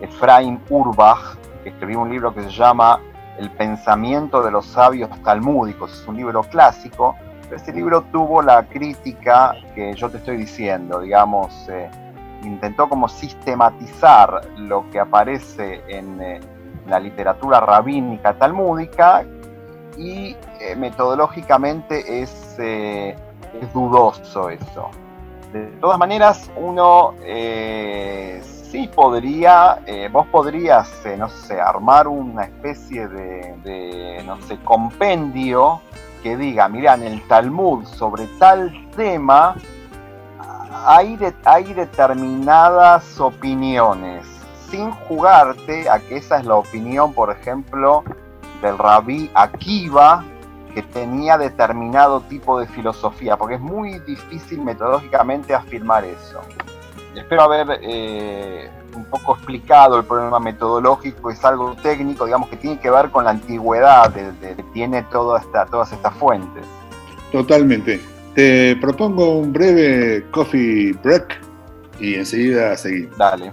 Efraim 0.00 0.58
Urbach, 0.68 1.36
que 1.62 1.70
escribió 1.70 2.00
un 2.00 2.10
libro 2.10 2.34
que 2.34 2.42
se 2.42 2.50
llama 2.50 3.00
El 3.38 3.50
pensamiento 3.50 4.42
de 4.42 4.50
los 4.50 4.66
sabios 4.66 5.10
talmúdicos. 5.22 5.92
Es 5.92 6.06
un 6.06 6.16
libro 6.16 6.42
clásico, 6.42 7.16
pero 7.42 7.56
este 7.56 7.72
libro 7.72 8.02
tuvo 8.12 8.42
la 8.42 8.64
crítica 8.64 9.54
que 9.74 9.94
yo 9.94 10.10
te 10.10 10.18
estoy 10.18 10.36
diciendo, 10.36 11.00
digamos, 11.00 11.68
eh, 11.68 11.90
intentó 12.42 12.88
como 12.88 13.08
sistematizar 13.08 14.40
lo 14.56 14.88
que 14.90 15.00
aparece 15.00 15.82
en 15.88 16.20
eh, 16.20 16.40
la 16.90 17.00
literatura 17.00 17.60
rabínica 17.60 18.34
talmúdica 18.34 19.24
y 19.96 20.36
eh, 20.60 20.76
metodológicamente 20.76 22.22
es, 22.22 22.58
es 22.58 23.72
dudoso 23.72 24.50
eso. 24.50 24.90
De 25.52 25.66
todas 25.80 25.98
maneras, 25.98 26.50
uno 26.56 27.14
sí 28.70 28.88
podría, 28.94 29.80
eh, 29.86 30.08
vos 30.10 30.26
podrías, 30.28 31.04
eh, 31.04 31.16
no 31.16 31.28
sé, 31.28 31.60
armar 31.60 32.06
una 32.06 32.44
especie 32.44 33.08
de, 33.08 34.22
no 34.24 34.40
sé, 34.42 34.58
compendio 34.62 35.80
que 36.22 36.36
diga, 36.36 36.68
mira, 36.68 36.94
en 36.94 37.02
el 37.02 37.26
Talmud 37.26 37.84
sobre 37.84 38.26
tal 38.38 38.72
tema 38.94 39.56
hay, 40.86 41.18
hay 41.44 41.74
determinadas 41.74 43.18
opiniones, 43.18 44.24
sin 44.70 44.90
jugarte 44.90 45.88
a 45.88 45.98
que 45.98 46.16
esa 46.16 46.38
es 46.38 46.46
la 46.46 46.56
opinión, 46.56 47.12
por 47.12 47.30
ejemplo, 47.30 48.04
del 48.62 48.78
rabí 48.78 49.30
Akiva, 49.34 50.24
que 50.74 50.82
tenía 50.82 51.36
determinado 51.36 52.20
tipo 52.22 52.60
de 52.60 52.66
filosofía, 52.66 53.36
porque 53.36 53.56
es 53.56 53.60
muy 53.60 53.98
difícil 54.00 54.62
metodológicamente 54.62 55.54
afirmar 55.54 56.04
eso 56.04 56.40
espero 57.14 57.42
haber 57.42 57.80
eh, 57.82 58.68
un 58.94 59.04
poco 59.04 59.34
explicado 59.34 59.98
el 59.98 60.04
problema 60.04 60.38
metodológico, 60.38 61.30
es 61.30 61.44
algo 61.44 61.74
técnico, 61.76 62.24
digamos, 62.24 62.48
que 62.48 62.56
tiene 62.56 62.78
que 62.78 62.90
ver 62.90 63.10
con 63.10 63.24
la 63.24 63.30
antigüedad 63.30 64.10
de, 64.10 64.54
que 64.54 64.62
tiene 64.74 65.02
toda 65.04 65.40
esta, 65.40 65.66
todas 65.66 65.92
estas 65.92 66.14
fuentes. 66.14 66.64
Totalmente. 67.32 68.00
Te 68.34 68.76
propongo 68.76 69.38
un 69.38 69.52
breve 69.52 70.24
coffee 70.30 70.92
break 71.02 71.40
y 71.98 72.14
enseguida 72.14 72.76
seguimos. 72.76 73.16
Dale. 73.18 73.52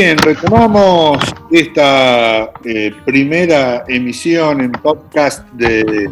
Bien, 0.00 0.16
retomamos 0.18 1.18
esta 1.50 2.52
eh, 2.64 2.92
primera 3.04 3.82
emisión 3.88 4.60
en 4.60 4.70
podcast 4.70 5.44
de, 5.54 6.08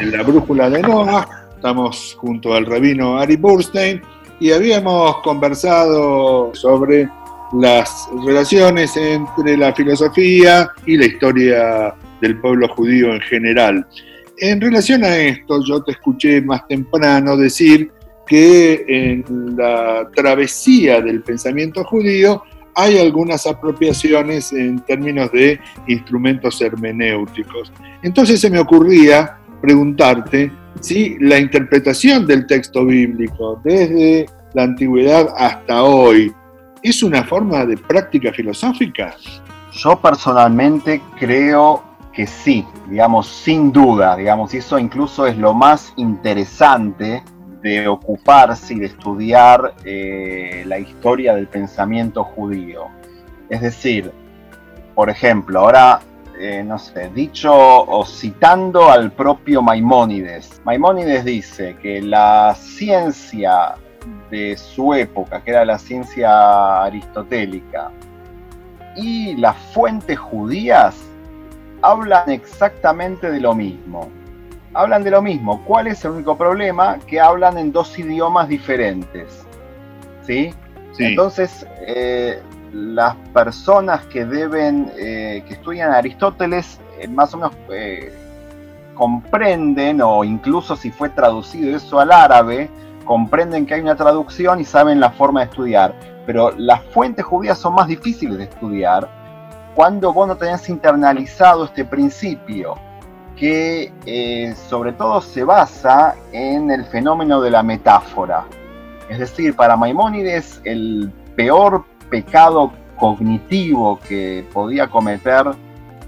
La 0.00 0.22
Brújula 0.22 0.70
de 0.70 0.80
Noah. 0.80 1.28
Estamos 1.54 2.16
junto 2.18 2.54
al 2.54 2.64
rabino 2.64 3.18
Ari 3.18 3.36
Burstein 3.36 4.00
y 4.40 4.52
habíamos 4.52 5.18
conversado 5.18 6.54
sobre 6.54 7.06
las 7.52 8.08
relaciones 8.24 8.96
entre 8.96 9.58
la 9.58 9.74
filosofía 9.74 10.70
y 10.86 10.96
la 10.96 11.04
historia 11.04 11.94
del 12.22 12.40
pueblo 12.40 12.66
judío 12.68 13.12
en 13.12 13.20
general. 13.20 13.86
En 14.38 14.58
relación 14.58 15.04
a 15.04 15.14
esto, 15.14 15.62
yo 15.68 15.82
te 15.82 15.92
escuché 15.92 16.40
más 16.40 16.66
temprano 16.66 17.36
decir 17.36 17.92
que 18.26 18.86
en 18.88 19.54
la 19.54 20.08
travesía 20.14 21.02
del 21.02 21.20
pensamiento 21.20 21.84
judío 21.84 22.42
hay 22.74 22.98
algunas 22.98 23.46
apropiaciones 23.46 24.52
en 24.52 24.80
términos 24.80 25.30
de 25.32 25.60
instrumentos 25.86 26.60
hermenéuticos. 26.60 27.72
Entonces 28.02 28.40
se 28.40 28.50
me 28.50 28.58
ocurría 28.58 29.38
preguntarte 29.60 30.50
si 30.80 31.16
la 31.20 31.38
interpretación 31.38 32.26
del 32.26 32.46
texto 32.46 32.84
bíblico 32.84 33.60
desde 33.62 34.26
la 34.54 34.64
antigüedad 34.64 35.28
hasta 35.36 35.82
hoy 35.82 36.32
es 36.82 37.02
una 37.02 37.22
forma 37.24 37.64
de 37.64 37.76
práctica 37.76 38.32
filosófica. 38.32 39.14
Yo 39.72 40.00
personalmente 40.00 41.00
creo 41.18 41.82
que 42.12 42.26
sí, 42.26 42.66
digamos, 42.88 43.26
sin 43.26 43.72
duda, 43.72 44.16
digamos, 44.16 44.52
eso 44.52 44.78
incluso 44.78 45.26
es 45.26 45.38
lo 45.38 45.54
más 45.54 45.92
interesante 45.96 47.22
de 47.62 47.86
ocuparse 47.88 48.74
y 48.74 48.80
de 48.80 48.86
estudiar 48.86 49.74
eh, 49.84 50.64
la 50.66 50.78
historia 50.78 51.34
del 51.34 51.46
pensamiento 51.46 52.24
judío. 52.24 52.88
Es 53.48 53.60
decir, 53.60 54.12
por 54.94 55.08
ejemplo, 55.08 55.60
ahora, 55.60 56.00
eh, 56.38 56.62
no 56.64 56.78
sé, 56.78 57.10
dicho 57.14 57.52
o 57.54 58.04
citando 58.04 58.90
al 58.90 59.12
propio 59.12 59.62
Maimónides, 59.62 60.60
Maimónides 60.64 61.24
dice 61.24 61.76
que 61.80 62.02
la 62.02 62.54
ciencia 62.58 63.74
de 64.30 64.56
su 64.56 64.92
época, 64.94 65.42
que 65.42 65.52
era 65.52 65.64
la 65.64 65.78
ciencia 65.78 66.82
aristotélica, 66.82 67.90
y 68.96 69.36
las 69.36 69.56
fuentes 69.72 70.18
judías 70.18 70.96
hablan 71.80 72.30
exactamente 72.30 73.30
de 73.30 73.40
lo 73.40 73.54
mismo 73.54 74.10
hablan 74.74 75.04
de 75.04 75.10
lo 75.10 75.22
mismo. 75.22 75.62
¿Cuál 75.64 75.86
es 75.86 76.04
el 76.04 76.12
único 76.12 76.36
problema? 76.36 76.98
Que 77.06 77.20
hablan 77.20 77.58
en 77.58 77.72
dos 77.72 77.98
idiomas 77.98 78.48
diferentes. 78.48 79.44
¿Sí? 80.22 80.54
Entonces, 80.98 81.66
eh, 81.86 82.40
las 82.72 83.16
personas 83.32 84.04
que 84.06 84.24
deben, 84.24 84.92
eh, 84.96 85.42
que 85.46 85.54
estudian 85.54 85.92
Aristóteles, 85.92 86.80
eh, 86.98 87.08
más 87.08 87.34
o 87.34 87.38
menos 87.38 87.52
comprenden, 88.94 90.00
o 90.02 90.22
incluso 90.22 90.76
si 90.76 90.90
fue 90.90 91.08
traducido 91.08 91.76
eso 91.76 91.98
al 91.98 92.12
árabe, 92.12 92.68
comprenden 93.04 93.66
que 93.66 93.74
hay 93.74 93.80
una 93.80 93.96
traducción 93.96 94.60
y 94.60 94.64
saben 94.64 95.00
la 95.00 95.10
forma 95.10 95.40
de 95.40 95.46
estudiar. 95.46 95.94
Pero 96.26 96.52
las 96.56 96.82
fuentes 96.92 97.24
judías 97.24 97.58
son 97.58 97.74
más 97.74 97.88
difíciles 97.88 98.38
de 98.38 98.44
estudiar 98.44 99.08
cuando 99.74 100.12
vos 100.12 100.28
no 100.28 100.36
tenés 100.36 100.68
internalizado 100.68 101.64
este 101.64 101.84
principio 101.84 102.74
que 103.42 103.92
eh, 104.06 104.54
sobre 104.68 104.92
todo 104.92 105.20
se 105.20 105.42
basa 105.42 106.14
en 106.30 106.70
el 106.70 106.84
fenómeno 106.84 107.40
de 107.40 107.50
la 107.50 107.64
metáfora. 107.64 108.44
Es 109.08 109.18
decir, 109.18 109.56
para 109.56 109.76
Maimónides 109.76 110.60
el 110.62 111.10
peor 111.34 111.84
pecado 112.08 112.70
cognitivo 112.96 113.98
que 113.98 114.46
podía 114.52 114.86
cometer 114.86 115.44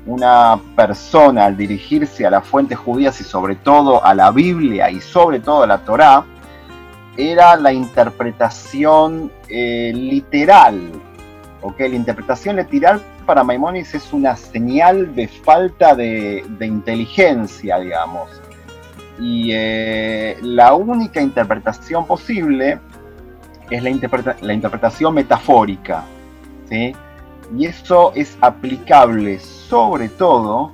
una 0.07 0.61
persona 0.77 1.47
al 1.47 1.57
dirigirse 1.57 2.25
a 2.25 2.31
las 2.31 2.47
fuentes 2.47 2.79
judías 2.79 3.21
y 3.21 3.25
sobre 3.25 3.57
todo 3.57 4.05
a 4.05 4.15
la 4.15 4.31
Biblia 4.31 4.89
y 4.89 5.01
sobre 5.01 5.41
todo 5.41 5.65
a 5.65 5.67
la 5.67 5.79
Torá, 5.79 6.25
era 7.17 7.57
la 7.57 7.73
interpretación 7.73 9.33
eh, 9.49 9.91
literal. 9.93 10.93
¿Okay? 11.65 11.89
La 11.89 11.97
interpretación 11.97 12.57
literal 12.57 13.01
para 13.27 13.43
Maimónides 13.43 13.95
es 13.95 14.13
una 14.13 14.37
señal 14.37 15.15
de 15.15 15.27
falta 15.27 15.95
de, 15.95 16.45
inteligencia, 16.61 17.79
digamos. 17.79 18.31
Y 19.19 19.51
eh, 19.53 20.37
la 20.43 20.75
única 20.75 21.21
interpretación 21.21 22.07
posible 22.07 22.79
es 23.71 23.83
la, 23.83 24.37
la 24.41 24.53
interpretación 24.53 25.15
metafórica. 25.15 26.05
¿sí? 26.69 26.95
Y 27.57 27.67
eso 27.67 28.13
es 28.15 28.37
aplicable 28.41 29.39
sobre 29.39 30.09
todo 30.09 30.73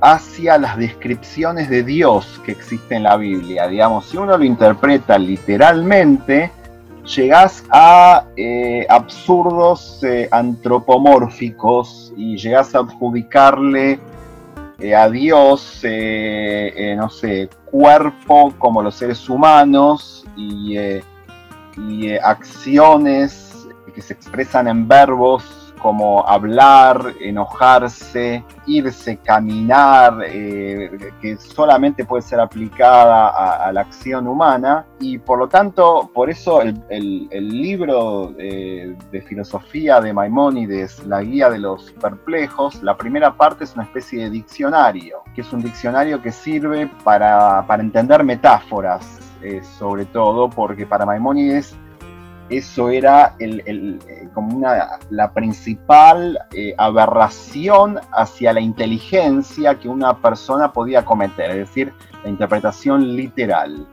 hacia 0.00 0.58
las 0.58 0.76
descripciones 0.76 1.68
de 1.68 1.82
Dios 1.82 2.40
que 2.44 2.52
existen 2.52 2.98
en 2.98 3.02
la 3.04 3.16
Biblia. 3.16 3.66
Digamos, 3.66 4.06
si 4.06 4.16
uno 4.16 4.36
lo 4.36 4.44
interpreta 4.44 5.18
literalmente, 5.18 6.52
llegás 7.04 7.64
a 7.70 8.26
eh, 8.36 8.86
absurdos 8.88 10.02
eh, 10.02 10.28
antropomórficos 10.30 12.12
y 12.16 12.36
llegás 12.36 12.74
a 12.74 12.80
adjudicarle 12.80 13.98
eh, 14.78 14.94
a 14.94 15.08
Dios, 15.08 15.82
no 16.96 17.08
sé, 17.10 17.48
cuerpo 17.66 18.52
como 18.58 18.82
los 18.82 18.96
seres 18.96 19.28
humanos 19.28 20.24
y, 20.36 20.76
y 21.88 22.16
acciones 22.22 23.66
que 23.94 24.02
se 24.02 24.14
expresan 24.14 24.66
en 24.66 24.88
verbos 24.88 25.63
como 25.84 26.26
hablar, 26.26 27.12
enojarse, 27.20 28.42
irse, 28.64 29.18
caminar, 29.18 30.16
eh, 30.24 30.90
que 31.20 31.36
solamente 31.36 32.06
puede 32.06 32.22
ser 32.22 32.40
aplicada 32.40 33.66
a, 33.66 33.70
la 33.70 33.82
acción 33.82 34.26
humana. 34.26 34.86
Y 34.98 35.18
por 35.18 35.38
lo 35.38 35.46
tanto, 35.46 36.10
por 36.14 36.30
eso 36.30 36.62
el, 36.62 37.28
libro 37.30 38.32
eh, 38.38 38.96
de 39.12 39.20
filosofía 39.20 40.00
de 40.00 40.14
Maimónides, 40.14 41.04
La 41.06 41.20
Guía 41.20 41.50
de 41.50 41.58
los 41.58 41.92
Perplejos, 42.00 42.82
la 42.82 42.96
primera 42.96 43.34
parte 43.34 43.64
es 43.64 43.74
una 43.74 43.84
especie 43.84 44.22
de 44.22 44.30
diccionario, 44.30 45.18
que 45.34 45.42
es 45.42 45.52
un 45.52 45.60
diccionario 45.60 46.22
que 46.22 46.32
sirve 46.32 46.90
para, 47.04 47.62
entender 47.78 48.24
metáforas, 48.24 49.20
eh, 49.42 49.60
sobre 49.62 50.06
todo, 50.06 50.48
porque 50.48 50.86
para 50.86 51.04
Maimónides 51.04 51.76
eso 52.50 52.90
era 52.90 53.34
el, 53.38 53.60
eh, 54.06 54.28
como 54.34 54.56
una, 54.56 54.98
la 55.10 55.32
principal 55.32 56.38
eh, 56.52 56.74
aberración 56.76 57.98
hacia 58.12 58.52
la 58.52 58.60
inteligencia 58.60 59.76
que 59.76 59.88
una 59.88 60.18
persona 60.18 60.72
podía 60.72 61.04
cometer, 61.04 61.50
es 61.50 61.56
decir, 61.56 61.92
la 62.22 62.30
interpretación 62.30 63.16
literal. 63.16 63.86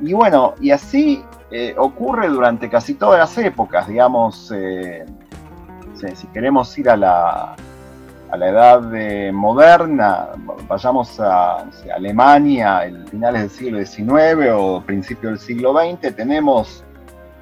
Y 0.00 0.14
bueno, 0.14 0.54
y 0.60 0.70
así 0.70 1.22
eh, 1.50 1.74
ocurre 1.76 2.28
durante 2.28 2.70
casi 2.70 2.94
todas 2.94 3.18
las 3.18 3.36
épocas, 3.38 3.88
digamos, 3.88 4.52
si 5.94 6.26
queremos 6.28 6.78
ir 6.78 6.90
a 6.90 6.96
la, 6.96 7.56
a 8.30 8.36
la 8.36 8.48
edad 8.48 9.32
moderna, 9.32 10.28
vayamos 10.68 11.18
a, 11.20 11.66
Alemania, 11.94 12.84
el 12.84 13.06
finales 13.08 13.42
del 13.42 13.50
siglo 13.50 13.84
XIX 13.84 14.50
o 14.54 14.82
principio 14.82 15.30
del 15.30 15.38
siglo 15.38 15.74
XX, 15.74 16.14
tenemos 16.14 16.85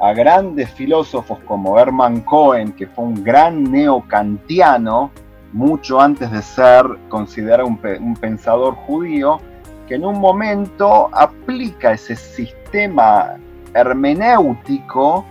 a 0.05 0.13
grandes 0.13 0.71
filósofos 0.71 1.39
como 1.47 1.79
Hermann 1.79 2.21
Cohen, 2.21 2.73
que 2.73 2.87
fue 2.87 3.07
un 3.07 3.25
gran 3.25 3.65
neocantiano, 3.65 5.11
mucho 5.55 5.99
antes 5.99 6.31
de 6.31 6.43
ser 6.43 6.85
considerado 7.09 7.67
un, 7.67 8.15
pensador 8.17 8.75
judío, 8.75 9.41
que 9.89 9.95
en 9.95 10.05
un 10.05 10.21
momento 10.21 11.09
aplica 11.11 11.93
ese 11.93 12.17
sistema 12.17 13.37
hermenéutico, 13.73 15.25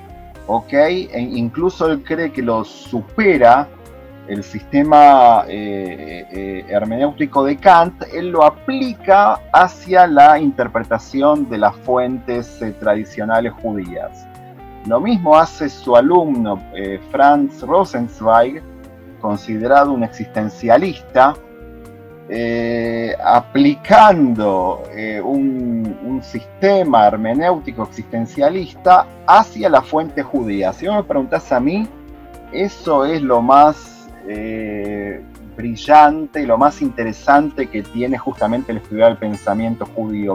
¿ok? 0.48 0.74
E 0.74 1.20
incluso 1.20 1.92
él 1.92 2.04
cree 2.04 2.32
que 2.32 2.42
lo 2.42 2.64
supera 2.64 3.68
el 4.28 4.44
sistema 4.44 5.46
eh, 5.50 6.26
eh, 6.32 6.66
hermenéutico 6.68 7.44
de 7.44 7.58
Kant, 7.58 8.06
él 8.12 8.30
lo 8.30 8.44
aplica 8.44 9.40
hacia 9.52 10.08
la 10.08 10.40
interpretación 10.40 11.48
de 11.48 11.60
las 11.60 11.76
fuentes 11.76 12.60
eh, 12.62 12.72
tradicionales 12.72 13.54
judías. 13.62 14.26
Lo 14.86 15.00
mismo 15.00 15.38
hace 15.38 15.70
su 15.70 15.96
alumno 15.96 16.62
eh, 16.76 17.00
Franz 17.10 17.62
Rosenzweig, 17.62 18.62
considerado 19.22 19.94
un 19.94 20.04
existencialista, 20.04 21.34
eh, 22.28 23.16
aplicando 23.24 24.84
eh, 24.94 25.22
un, 25.22 26.22
sistema 26.22 27.08
hermenéutico 27.08 27.84
existencialista 27.84 29.06
hacia 29.28 29.70
la 29.70 29.82
fuente 29.82 30.24
judía. 30.24 30.72
Si 30.72 30.88
vos 30.88 30.96
me 30.96 31.04
preguntás 31.04 31.52
a 31.52 31.60
mí, 31.60 31.86
eso 32.54 33.06
es 33.06 33.22
lo 33.22 33.42
más 33.42 34.10
brillante 35.58 36.42
y 36.42 36.46
lo 36.46 36.58
más 36.58 36.82
interesante 36.82 37.68
que 37.68 37.84
tiene 37.84 38.18
justamente 38.18 38.72
el 38.72 38.78
estudiar 38.78 39.12
el 39.12 39.18
pensamiento 39.18 39.86
judío, 39.86 40.34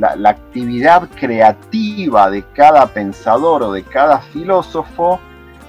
la, 0.00 0.30
actividad 0.30 1.08
creativa 1.10 2.30
de 2.30 2.42
cada 2.54 2.86
pensador 2.86 3.62
o 3.62 3.72
de 3.72 3.82
cada 3.82 4.18
filósofo 4.18 5.20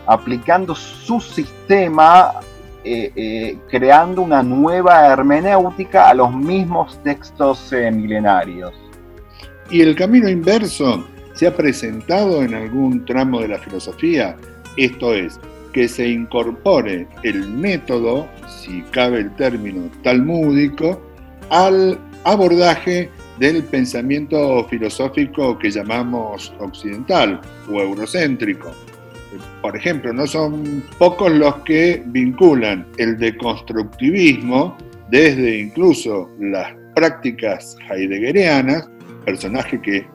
aplicando 0.08 0.74
su 0.74 1.20
sistema, 1.20 2.32
eh, 2.84 3.12
eh, 3.16 3.58
creando 3.70 4.22
una 4.22 4.42
nueva 4.42 5.08
hermenéutica 5.08 6.10
a 6.10 6.14
los 6.14 6.34
mismos 6.34 6.98
textos 7.04 7.72
milenarios. 7.72 8.74
¿Y 9.70 9.82
el 9.82 9.96
camino 9.96 10.28
inverso 10.28 11.06
se 11.34 11.48
ha 11.48 11.56
presentado 11.56 12.42
en 12.44 12.56
algún 12.56 13.06
tramo 13.06 13.42
de 13.42 13.50
la 13.50 13.60
filosofía? 13.60 14.36
Esto 14.76 15.14
es, 15.14 15.40
que 15.72 15.88
se 15.88 16.08
incorpore 16.08 17.08
el 17.24 17.48
método, 17.48 18.28
si 18.48 18.82
cabe 18.92 19.20
el 19.20 19.36
término 19.36 19.90
talmúdico, 20.04 21.02
al 21.50 22.00
abordaje 22.24 23.10
del 23.42 23.64
pensamiento 23.64 24.64
filosófico 24.70 25.58
que 25.58 25.72
llamamos 25.72 26.54
occidental 26.60 27.42
o 27.72 27.82
eurocéntrico. 27.82 28.72
Por 29.64 29.76
ejemplo, 29.76 30.14
no 30.14 30.28
son 30.28 30.84
pocos 31.00 31.32
los 31.32 31.56
que 31.62 32.04
vinculan 32.06 32.86
el 32.98 33.18
deconstructivismo 33.18 34.78
desde 35.10 35.58
incluso 35.58 36.30
las 36.40 36.72
prácticas 36.94 37.76
heideggerianas, 37.90 38.88
personaje 39.26 39.82
que 39.82 40.06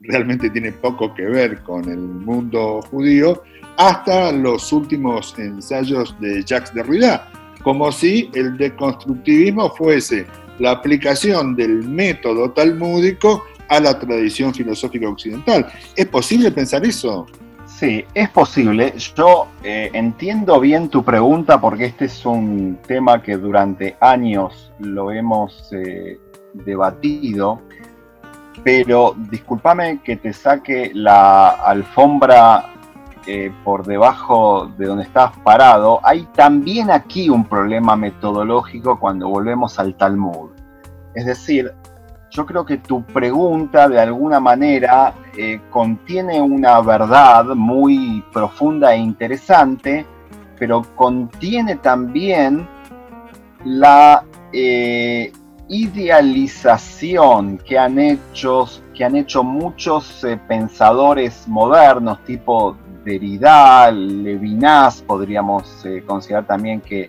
realmente 0.00 0.50
tiene 0.50 0.70
poco 0.70 1.14
que 1.14 1.22
ver 1.22 1.62
con 1.62 1.88
el 1.88 1.96
mundo 1.96 2.82
judío, 2.90 3.42
hasta 3.78 4.30
los 4.30 4.70
últimos 4.74 5.34
ensayos 5.38 6.14
de 6.20 6.44
Jacques 6.44 6.74
Derrida, 6.74 7.30
como 7.62 7.90
si 7.90 8.28
el 8.34 8.58
deconstructivismo 8.58 9.70
fuese 9.74 10.26
la 10.58 10.70
aplicación 10.70 11.54
del 11.54 11.88
método 11.88 12.50
talmúdico 12.50 13.44
a 13.68 13.80
la 13.80 13.98
tradición 13.98 14.54
filosófica 14.54 15.08
occidental. 15.08 15.66
¿Es 15.96 16.06
posible 16.06 16.50
pensar 16.50 16.84
eso? 16.84 17.26
Sí, 17.66 18.04
es 18.14 18.30
posible. 18.30 18.94
Yo 19.16 19.48
eh, 19.62 19.90
entiendo 19.92 20.60
bien 20.60 20.88
tu 20.88 21.02
pregunta 21.02 21.60
porque 21.60 21.86
este 21.86 22.04
es 22.04 22.24
un 22.24 22.78
tema 22.86 23.20
que 23.20 23.36
durante 23.36 23.96
años 24.00 24.72
lo 24.78 25.10
hemos 25.10 25.72
eh, 25.72 26.18
debatido, 26.52 27.60
pero 28.62 29.16
discúlpame 29.28 30.00
que 30.04 30.16
te 30.16 30.32
saque 30.32 30.92
la 30.94 31.48
alfombra 31.48 32.74
eh, 33.26 33.50
por 33.64 33.86
debajo 33.86 34.70
de 34.76 34.84
donde 34.84 35.04
estás 35.04 35.32
parado, 35.38 35.98
hay 36.02 36.28
también 36.34 36.90
aquí 36.90 37.30
un 37.30 37.46
problema 37.46 37.96
metodológico 37.96 39.00
cuando 39.00 39.30
volvemos 39.30 39.78
al 39.78 39.94
Talmud. 39.94 40.50
Es 41.14 41.24
decir, 41.24 41.72
yo 42.30 42.44
creo 42.44 42.66
que 42.66 42.76
tu 42.76 43.02
pregunta 43.02 43.88
de 43.88 43.98
alguna 43.98 44.40
manera 44.40 45.14
eh, 45.38 45.58
contiene 45.70 46.42
una 46.42 46.82
verdad 46.82 47.46
muy 47.54 48.22
profunda 48.30 48.94
e 48.94 48.98
interesante, 48.98 50.04
pero 50.58 50.82
contiene 50.94 51.76
también 51.76 52.68
la 53.64 54.22
eh, 54.52 55.32
idealización 55.68 57.56
que 57.56 57.78
han 57.78 57.98
hecho, 57.98 58.68
que 58.92 59.02
han 59.02 59.16
hecho 59.16 59.42
muchos 59.42 60.26
pensadores 60.46 61.48
modernos, 61.48 62.22
tipo 62.24 62.76
Derrida, 63.04 63.90
Levinas, 63.90 65.02
podríamos 65.02 65.84
eh, 65.84 66.02
considerar 66.06 66.46
también 66.46 66.80
que, 66.80 67.08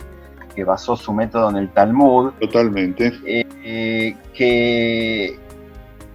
basó 0.66 0.96
su 0.96 1.12
método 1.12 1.50
en 1.50 1.58
el 1.58 1.70
Talmud. 1.70 2.32
Totalmente. 2.40 3.12
Eh, 3.26 3.46
eh, 3.62 4.16
que, 4.34 5.38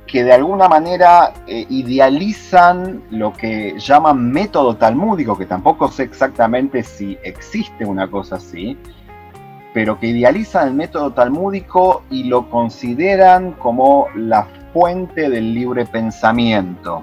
que 0.07 0.25
de 0.25 0.33
alguna 0.33 0.67
manera 0.67 1.35
idealizan 1.47 3.03
lo 3.11 3.35
que 3.35 3.75
llaman 3.79 4.33
método 4.33 4.77
talmúdico, 4.77 5.37
que 5.37 5.45
tampoco 5.45 5.89
sé 5.89 6.05
exactamente 6.05 6.83
si 6.83 7.19
existe 7.23 7.85
una 7.85 8.11
cosa 8.11 8.37
así, 8.37 8.79
pero 9.75 10.01
que 10.01 10.07
idealizan 10.07 10.69
el 10.69 10.75
método 10.75 11.13
talmúdico 11.13 12.03
y 12.09 12.25
lo 12.25 12.49
consideran 12.49 13.53
como 13.53 14.07
la 14.15 14.49
fuente 14.73 15.29
del 15.29 15.53
libre 15.53 15.85
pensamiento, 15.85 17.03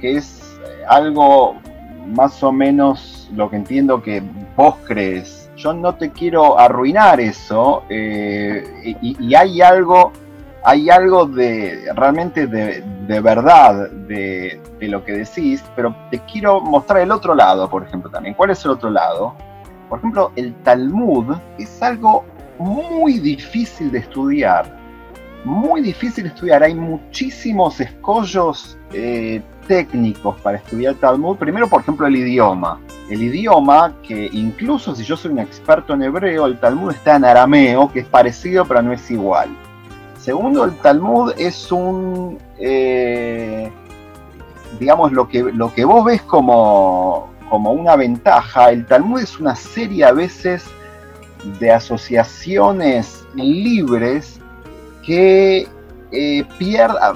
que 0.00 0.18
es 0.18 0.56
algo 0.88 1.56
más 2.06 2.42
o 2.42 2.52
menos 2.52 3.28
lo 3.34 3.50
que 3.50 3.56
entiendo 3.56 4.02
que 4.02 4.22
vos 4.56 4.76
crees. 4.84 5.50
Yo 5.56 5.72
no 5.72 5.94
te 5.94 6.10
quiero 6.10 6.58
arruinar 6.58 7.20
eso 7.20 7.82
eh, 7.88 8.96
y, 9.02 9.34
hay 9.34 9.60
algo, 9.60 10.12
hay 10.64 10.88
algo 10.88 11.26
de 11.26 11.92
realmente 11.94 12.46
de, 12.46 13.20
verdad 13.20 13.90
de, 13.90 14.60
de, 14.78 14.88
lo 14.88 15.04
que 15.04 15.12
decís, 15.12 15.62
pero 15.76 15.94
te 16.10 16.20
quiero 16.20 16.60
mostrar 16.60 17.00
el 17.00 17.12
otro 17.12 17.34
lado, 17.34 17.68
por 17.68 17.82
ejemplo, 17.82 18.10
también. 18.10 18.34
¿Cuál 18.34 18.50
es 18.50 18.64
el 18.64 18.70
otro 18.70 18.90
lado? 18.90 19.34
Por 19.88 19.98
ejemplo, 19.98 20.32
el 20.36 20.54
Talmud 20.62 21.36
es 21.58 21.82
algo 21.82 22.24
muy 22.58 23.18
difícil 23.18 23.90
de 23.90 23.98
estudiar. 23.98 24.79
Muy 25.44 25.80
difícil 25.80 26.26
estudiar. 26.26 26.62
Hay 26.62 26.74
muchísimos 26.74 27.80
escollos 27.80 28.76
eh, 28.92 29.40
técnicos 29.66 30.38
para 30.40 30.58
estudiar 30.58 30.94
Talmud. 30.96 31.36
Primero, 31.36 31.68
por 31.68 31.80
ejemplo, 31.80 32.06
el 32.06 32.16
idioma. 32.16 32.78
El 33.08 33.22
idioma 33.22 33.94
que 34.02 34.28
incluso 34.32 34.94
si 34.94 35.02
yo 35.02 35.16
soy 35.16 35.32
un 35.32 35.38
experto 35.38 35.94
en 35.94 36.02
hebreo, 36.02 36.46
el 36.46 36.60
Talmud 36.60 36.92
está 36.92 37.16
en 37.16 37.24
arameo, 37.24 37.90
que 37.90 38.00
es 38.00 38.06
parecido 38.06 38.64
pero 38.66 38.82
no 38.82 38.92
es 38.92 39.10
igual. 39.10 39.48
Segundo, 40.18 40.64
el 40.64 40.76
Talmud 40.76 41.32
es 41.38 41.72
un, 41.72 42.38
eh, 42.58 43.70
digamos, 44.78 45.12
lo 45.12 45.26
que, 45.26 45.42
lo 45.42 45.72
que 45.72 45.84
vos 45.84 46.04
ves 46.04 46.20
como, 46.22 47.30
como 47.48 47.72
una 47.72 47.96
ventaja, 47.96 48.70
el 48.70 48.84
Talmud 48.84 49.20
es 49.20 49.40
una 49.40 49.56
serie 49.56 50.04
a 50.04 50.12
veces 50.12 50.64
de 51.58 51.70
asociaciones 51.70 53.24
libres 53.34 54.39
que 55.10 55.66
eh, 56.12 56.44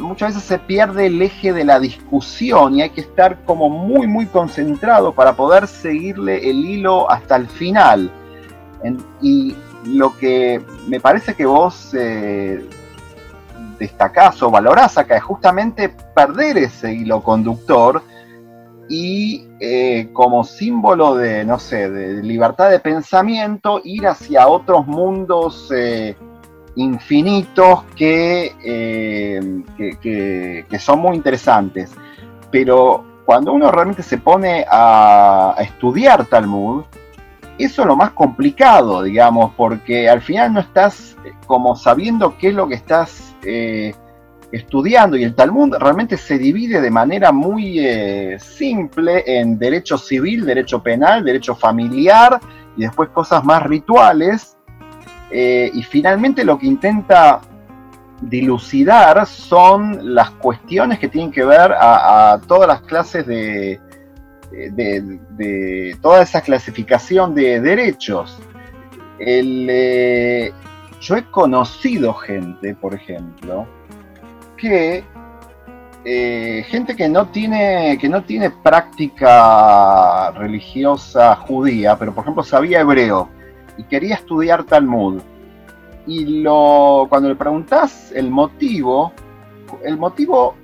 muchas 0.00 0.34
veces 0.34 0.42
se 0.42 0.58
pierde 0.58 1.06
el 1.06 1.22
eje 1.22 1.52
de 1.52 1.62
la 1.62 1.78
discusión 1.78 2.74
y 2.74 2.82
hay 2.82 2.90
que 2.90 3.02
estar 3.02 3.44
como 3.44 3.68
muy 3.68 4.08
muy 4.08 4.26
concentrado 4.26 5.12
para 5.12 5.36
poder 5.36 5.68
seguirle 5.68 6.50
el 6.50 6.64
hilo 6.64 7.08
hasta 7.08 7.36
el 7.36 7.46
final. 7.46 8.10
y 9.22 9.54
lo 9.84 10.18
que 10.18 10.60
me 10.88 10.98
parece 10.98 11.34
que 11.34 11.46
vos 11.46 11.94
eh, 11.96 12.68
destacás 13.78 14.42
o 14.42 14.50
valorás 14.50 14.98
acá 14.98 15.16
es 15.16 15.22
justamente 15.22 15.94
perder 16.16 16.58
ese 16.58 16.94
hilo 16.94 17.22
conductor 17.22 18.02
y 18.88 19.46
eh, 19.60 20.08
como 20.12 20.42
símbolo 20.42 21.14
de, 21.14 21.44
no 21.44 21.60
sé, 21.60 21.88
de 21.90 22.24
libertad 22.24 22.70
de 22.70 22.80
pensamiento, 22.80 23.80
ir 23.84 24.08
hacia 24.08 24.48
otros 24.48 24.84
mundos 24.84 25.70
eh, 26.76 26.80
infinitos 26.80 27.84
eh, 27.98 29.62
que, 29.76 30.66
que, 30.68 30.78
son 30.78 31.00
muy 31.00 31.16
interesantes. 31.16 31.92
Pero 32.50 33.04
cuando 33.24 33.52
uno 33.52 33.70
realmente 33.70 34.02
se 34.02 34.18
pone 34.18 34.64
a, 34.70 35.54
estudiar 35.58 36.26
Talmud, 36.26 36.84
eso 37.58 37.82
es 37.82 37.88
lo 37.88 37.96
más 37.96 38.10
complicado, 38.10 39.02
digamos, 39.02 39.52
porque 39.56 40.08
al 40.08 40.20
final 40.20 40.54
no 40.54 40.60
estás 40.60 41.16
como 41.46 41.76
sabiendo 41.76 42.36
qué 42.36 42.48
es 42.48 42.54
lo 42.54 42.66
que 42.66 42.74
estás 42.74 43.34
estudiando 44.54 45.16
y 45.16 45.24
el 45.24 45.34
Talmud 45.34 45.74
realmente 45.78 46.16
se 46.16 46.38
divide 46.38 46.80
de 46.80 46.90
manera 46.90 47.32
muy 47.32 47.78
eh, 47.80 48.38
simple 48.38 49.24
en 49.26 49.58
derecho 49.58 49.98
civil, 49.98 50.46
derecho 50.46 50.82
penal, 50.82 51.24
derecho 51.24 51.54
familiar 51.54 52.38
y 52.76 52.82
después 52.82 53.10
cosas 53.10 53.44
más 53.44 53.62
rituales. 53.64 54.56
Eh, 55.36 55.68
y 55.74 55.82
finalmente 55.82 56.44
lo 56.44 56.56
que 56.56 56.68
intenta 56.68 57.40
dilucidar 58.20 59.26
son 59.26 60.14
las 60.14 60.30
cuestiones 60.30 61.00
que 61.00 61.08
tienen 61.08 61.32
que 61.32 61.44
ver 61.44 61.72
a, 61.76 62.40
todas 62.46 62.68
las 62.68 62.82
clases 62.82 63.26
de, 63.26 63.80
de, 64.52 65.96
toda 66.00 66.22
esa 66.22 66.40
clasificación 66.40 67.34
de 67.34 67.60
derechos. 67.60 68.38
Eh, 69.18 70.52
yo 71.00 71.16
he 71.16 71.24
conocido 71.24 72.14
gente, 72.14 72.76
por 72.76 72.94
ejemplo, 72.94 73.66
que 74.56 75.02
eh, 76.04 76.64
gente 76.68 76.94
que 76.94 77.08
no 77.08 77.26
tiene 77.30 77.98
que 78.00 78.08
no 78.08 78.22
tiene 78.22 78.50
práctica 78.50 80.30
religiosa 80.30 81.34
judía, 81.34 81.98
pero 81.98 82.14
por 82.14 82.22
ejemplo 82.22 82.44
sabía 82.44 82.82
hebreo 82.82 83.30
y 83.76 83.84
quería 83.84 84.16
estudiar 84.16 84.64
Talmud. 84.64 85.20
Y 86.06 86.42
lo 86.42 87.06
cuando 87.08 87.28
le 87.28 87.36
preguntás 87.36 88.12
el 88.12 88.30
motivo, 88.30 89.12
el 89.84 89.96
motivo 89.96 90.54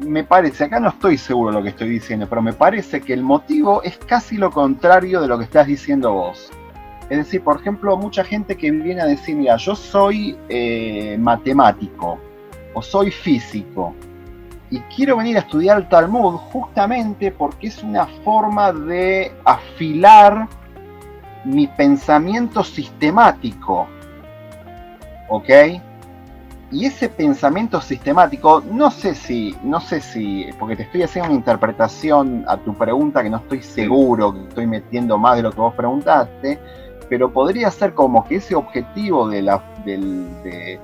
me 0.00 0.24
parece, 0.24 0.64
acá 0.64 0.78
no 0.80 0.90
estoy 0.90 1.18
seguro 1.18 1.50
de 1.50 1.56
lo 1.58 1.62
que 1.62 1.70
estoy 1.70 1.88
diciendo, 1.88 2.26
pero 2.28 2.40
me 2.40 2.52
parece 2.52 3.00
que 3.00 3.12
el 3.12 3.22
motivo 3.22 3.82
es 3.82 3.98
casi 3.98 4.36
lo 4.36 4.50
contrario 4.50 5.20
de 5.20 5.28
lo 5.28 5.38
que 5.38 5.44
estás 5.44 5.66
diciendo 5.66 6.12
vos. 6.12 6.50
Es 7.10 7.18
decir, 7.18 7.42
por 7.42 7.60
ejemplo, 7.60 7.96
mucha 7.96 8.22
gente 8.22 8.56
que 8.56 8.70
viene 8.70 9.00
a 9.00 9.06
decir, 9.06 9.34
mira, 9.34 9.56
yo 9.56 9.74
soy 9.74 10.36
eh, 10.48 11.16
matemático, 11.18 12.18
o 12.74 12.82
soy 12.82 13.10
físico 13.10 13.94
y 14.70 14.80
quiero 14.94 15.16
venir 15.16 15.36
a 15.36 15.40
estudiar 15.40 15.88
Talmud 15.88 16.34
justamente 16.34 17.30
porque 17.32 17.68
es 17.68 17.82
una 17.82 18.06
forma 18.24 18.72
de 18.72 19.32
afilar 19.44 20.48
mi 21.44 21.66
pensamiento 21.66 22.62
sistemático. 22.64 23.86
¿Ok? 25.28 25.48
Y 26.70 26.84
ese 26.84 27.08
pensamiento 27.08 27.80
sistemático, 27.80 28.62
no 28.70 28.90
sé 28.90 29.14
si, 29.14 29.56
no 29.62 29.80
sé 29.80 30.00
si, 30.00 30.46
porque 30.58 30.76
te 30.76 30.82
estoy 30.82 31.02
haciendo 31.02 31.30
una 31.30 31.38
interpretación 31.38 32.44
a 32.46 32.58
tu 32.58 32.74
pregunta 32.74 33.22
que 33.22 33.30
no 33.30 33.38
estoy 33.38 33.62
seguro, 33.62 34.34
que 34.34 34.42
estoy 34.48 34.66
metiendo 34.66 35.16
más 35.16 35.36
de 35.36 35.44
lo 35.44 35.50
que 35.50 35.60
vos 35.60 35.74
preguntaste, 35.74 36.58
pero 37.08 37.32
podría 37.32 37.70
ser 37.70 37.94
como 37.94 38.22
que 38.24 38.36
ese 38.36 38.54
objetivo 38.54 39.28
de 39.28 39.40
la, 39.40 39.62
del, 39.86 40.42
de, 40.42 40.78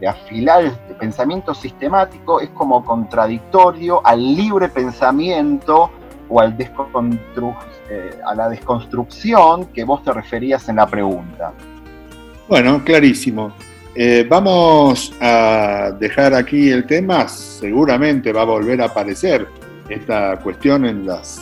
de 0.00 0.08
afilar 0.08 0.64
el 0.64 0.72
pensamiento 0.98 1.54
sistemático 1.54 2.40
es 2.40 2.48
como 2.50 2.82
contradictorio 2.82 4.00
al 4.06 4.34
libre 4.34 4.70
pensamiento 4.70 5.90
o 6.28 6.40
al 6.40 6.56
eh, 6.58 8.20
a 8.24 8.34
la 8.34 8.48
desconstrucción 8.48 9.66
que 9.66 9.84
vos 9.84 10.02
te 10.02 10.12
referías 10.12 10.68
en 10.68 10.76
la 10.76 10.86
pregunta. 10.86 11.52
Bueno, 12.48 12.82
clarísimo. 12.84 13.52
Eh, 13.94 14.26
vamos 14.28 15.12
a 15.20 15.90
dejar 15.98 16.34
aquí 16.34 16.70
el 16.70 16.86
tema, 16.86 17.26
seguramente 17.26 18.32
va 18.32 18.42
a 18.42 18.44
volver 18.44 18.80
a 18.80 18.86
aparecer 18.86 19.48
esta 19.88 20.38
cuestión 20.38 20.84
en 20.84 21.06
las 21.06 21.40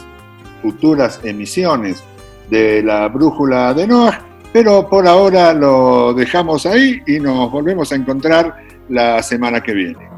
futuras 0.63 1.21
emisiones 1.23 2.03
de 2.49 2.83
la 2.83 3.09
brújula 3.09 3.75
de 3.75 3.87
Noah, 3.87 4.21
pero 4.53 4.89
por 4.89 5.07
ahora 5.07 5.53
lo 5.53 6.15
dejamos 6.15 6.65
ahí 6.65 7.03
y 7.07 7.21
nos 7.21 7.51
volvemos 7.51 7.93
a 7.93 7.97
encontrar 7.97 8.57
la 8.89 9.23
semana 9.23 9.63
que 9.63 9.75
viene. 9.75 10.16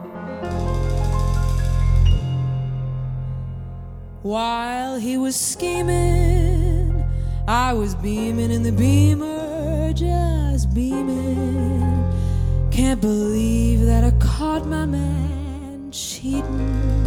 While 4.29 4.99
he 4.99 5.17
was 5.17 5.35
scheming, 5.35 7.03
I 7.49 7.73
was 7.73 7.95
beaming 7.95 8.51
in 8.51 8.63
the 8.63 8.73
beamer, 8.73 9.95
just 9.95 10.75
beaming. 10.75 12.05
Can't 12.71 13.01
believe 13.01 13.87
that 13.87 14.05
I 14.05 14.11
caught 14.21 14.67
my 14.67 14.85
man 14.85 15.91
cheating. 15.93 17.07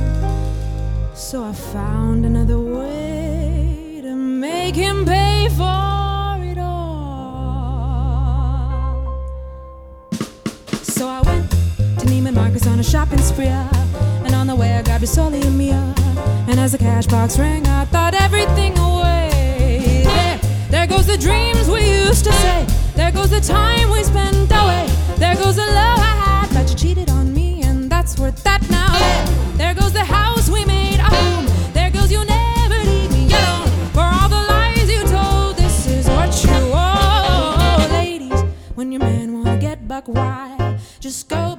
So 1.14 1.44
I 1.44 1.54
found 1.54 2.26
another 2.26 2.58
way 2.58 4.00
to 4.02 4.16
make 4.16 4.74
him 4.74 5.06
pay 5.06 5.48
for. 5.50 6.44
It 6.44 6.58
all. 6.58 7.86
So 10.82 11.08
I 11.08 11.22
went 11.22 11.52
to 11.52 12.06
Neiman 12.08 12.34
Marcus 12.34 12.66
on 12.66 12.80
a 12.80 12.84
shopping 12.84 13.22
spree. 13.22 13.46
And 14.26 14.34
on 14.34 14.48
the 14.48 14.56
way 14.56 14.74
I 14.74 14.82
grabbed 14.82 15.04
a 15.04 15.08
Sully 15.08 15.42
and 15.42 15.56
Mia. 15.56 16.01
And 16.52 16.60
as 16.60 16.74
the 16.74 16.78
cash 16.78 17.08
box 17.08 17.40
rang, 17.40 17.66
I 17.66 17.86
thought 17.86 18.14
everything 18.14 18.78
away. 18.78 20.04
There, 20.04 20.40
there 20.70 20.86
goes 20.86 21.08
the 21.08 21.18
dreams 21.18 21.70
we 21.70 21.90
used 21.90 22.26
to 22.26 22.34
say. 22.34 22.68
There 22.94 23.10
goes 23.10 23.30
the 23.30 23.40
time 23.40 23.90
we 23.90 24.04
spent 24.04 24.52
away. 24.52 24.86
There 25.16 25.34
goes 25.36 25.56
the 25.56 25.66
love 25.66 26.00
I 26.00 26.14
had 26.24 26.50
that 26.50 26.70
you 26.70 26.76
cheated 26.76 27.10
on 27.10 27.34
me, 27.34 27.64
and 27.64 27.90
that's 27.90 28.20
worth 28.20 28.44
that 28.44 28.70
now. 28.70 28.92
There 29.56 29.74
goes 29.74 29.94
the 29.94 30.04
house 30.04 30.50
we 30.50 30.66
made 30.66 31.00
a 31.00 31.04
home. 31.04 31.46
There 31.72 31.90
goes 31.90 32.12
you 32.12 32.22
never 32.26 32.80
leave 32.84 33.12
me 33.14 33.28
alone. 33.34 33.70
For 33.94 34.02
all 34.02 34.28
the 34.28 34.44
lies 34.52 34.92
you 34.92 35.04
told, 35.04 35.56
this 35.56 35.88
is 35.88 36.06
what 36.08 36.44
you 36.44 36.52
owe. 36.74 37.88
Ladies, 37.92 38.42
when 38.76 38.92
your 38.92 39.00
man 39.00 39.32
wanna 39.32 39.58
get 39.58 39.88
buck 39.88 40.10
wild, 40.10 40.82
just 41.00 41.30
go. 41.30 41.51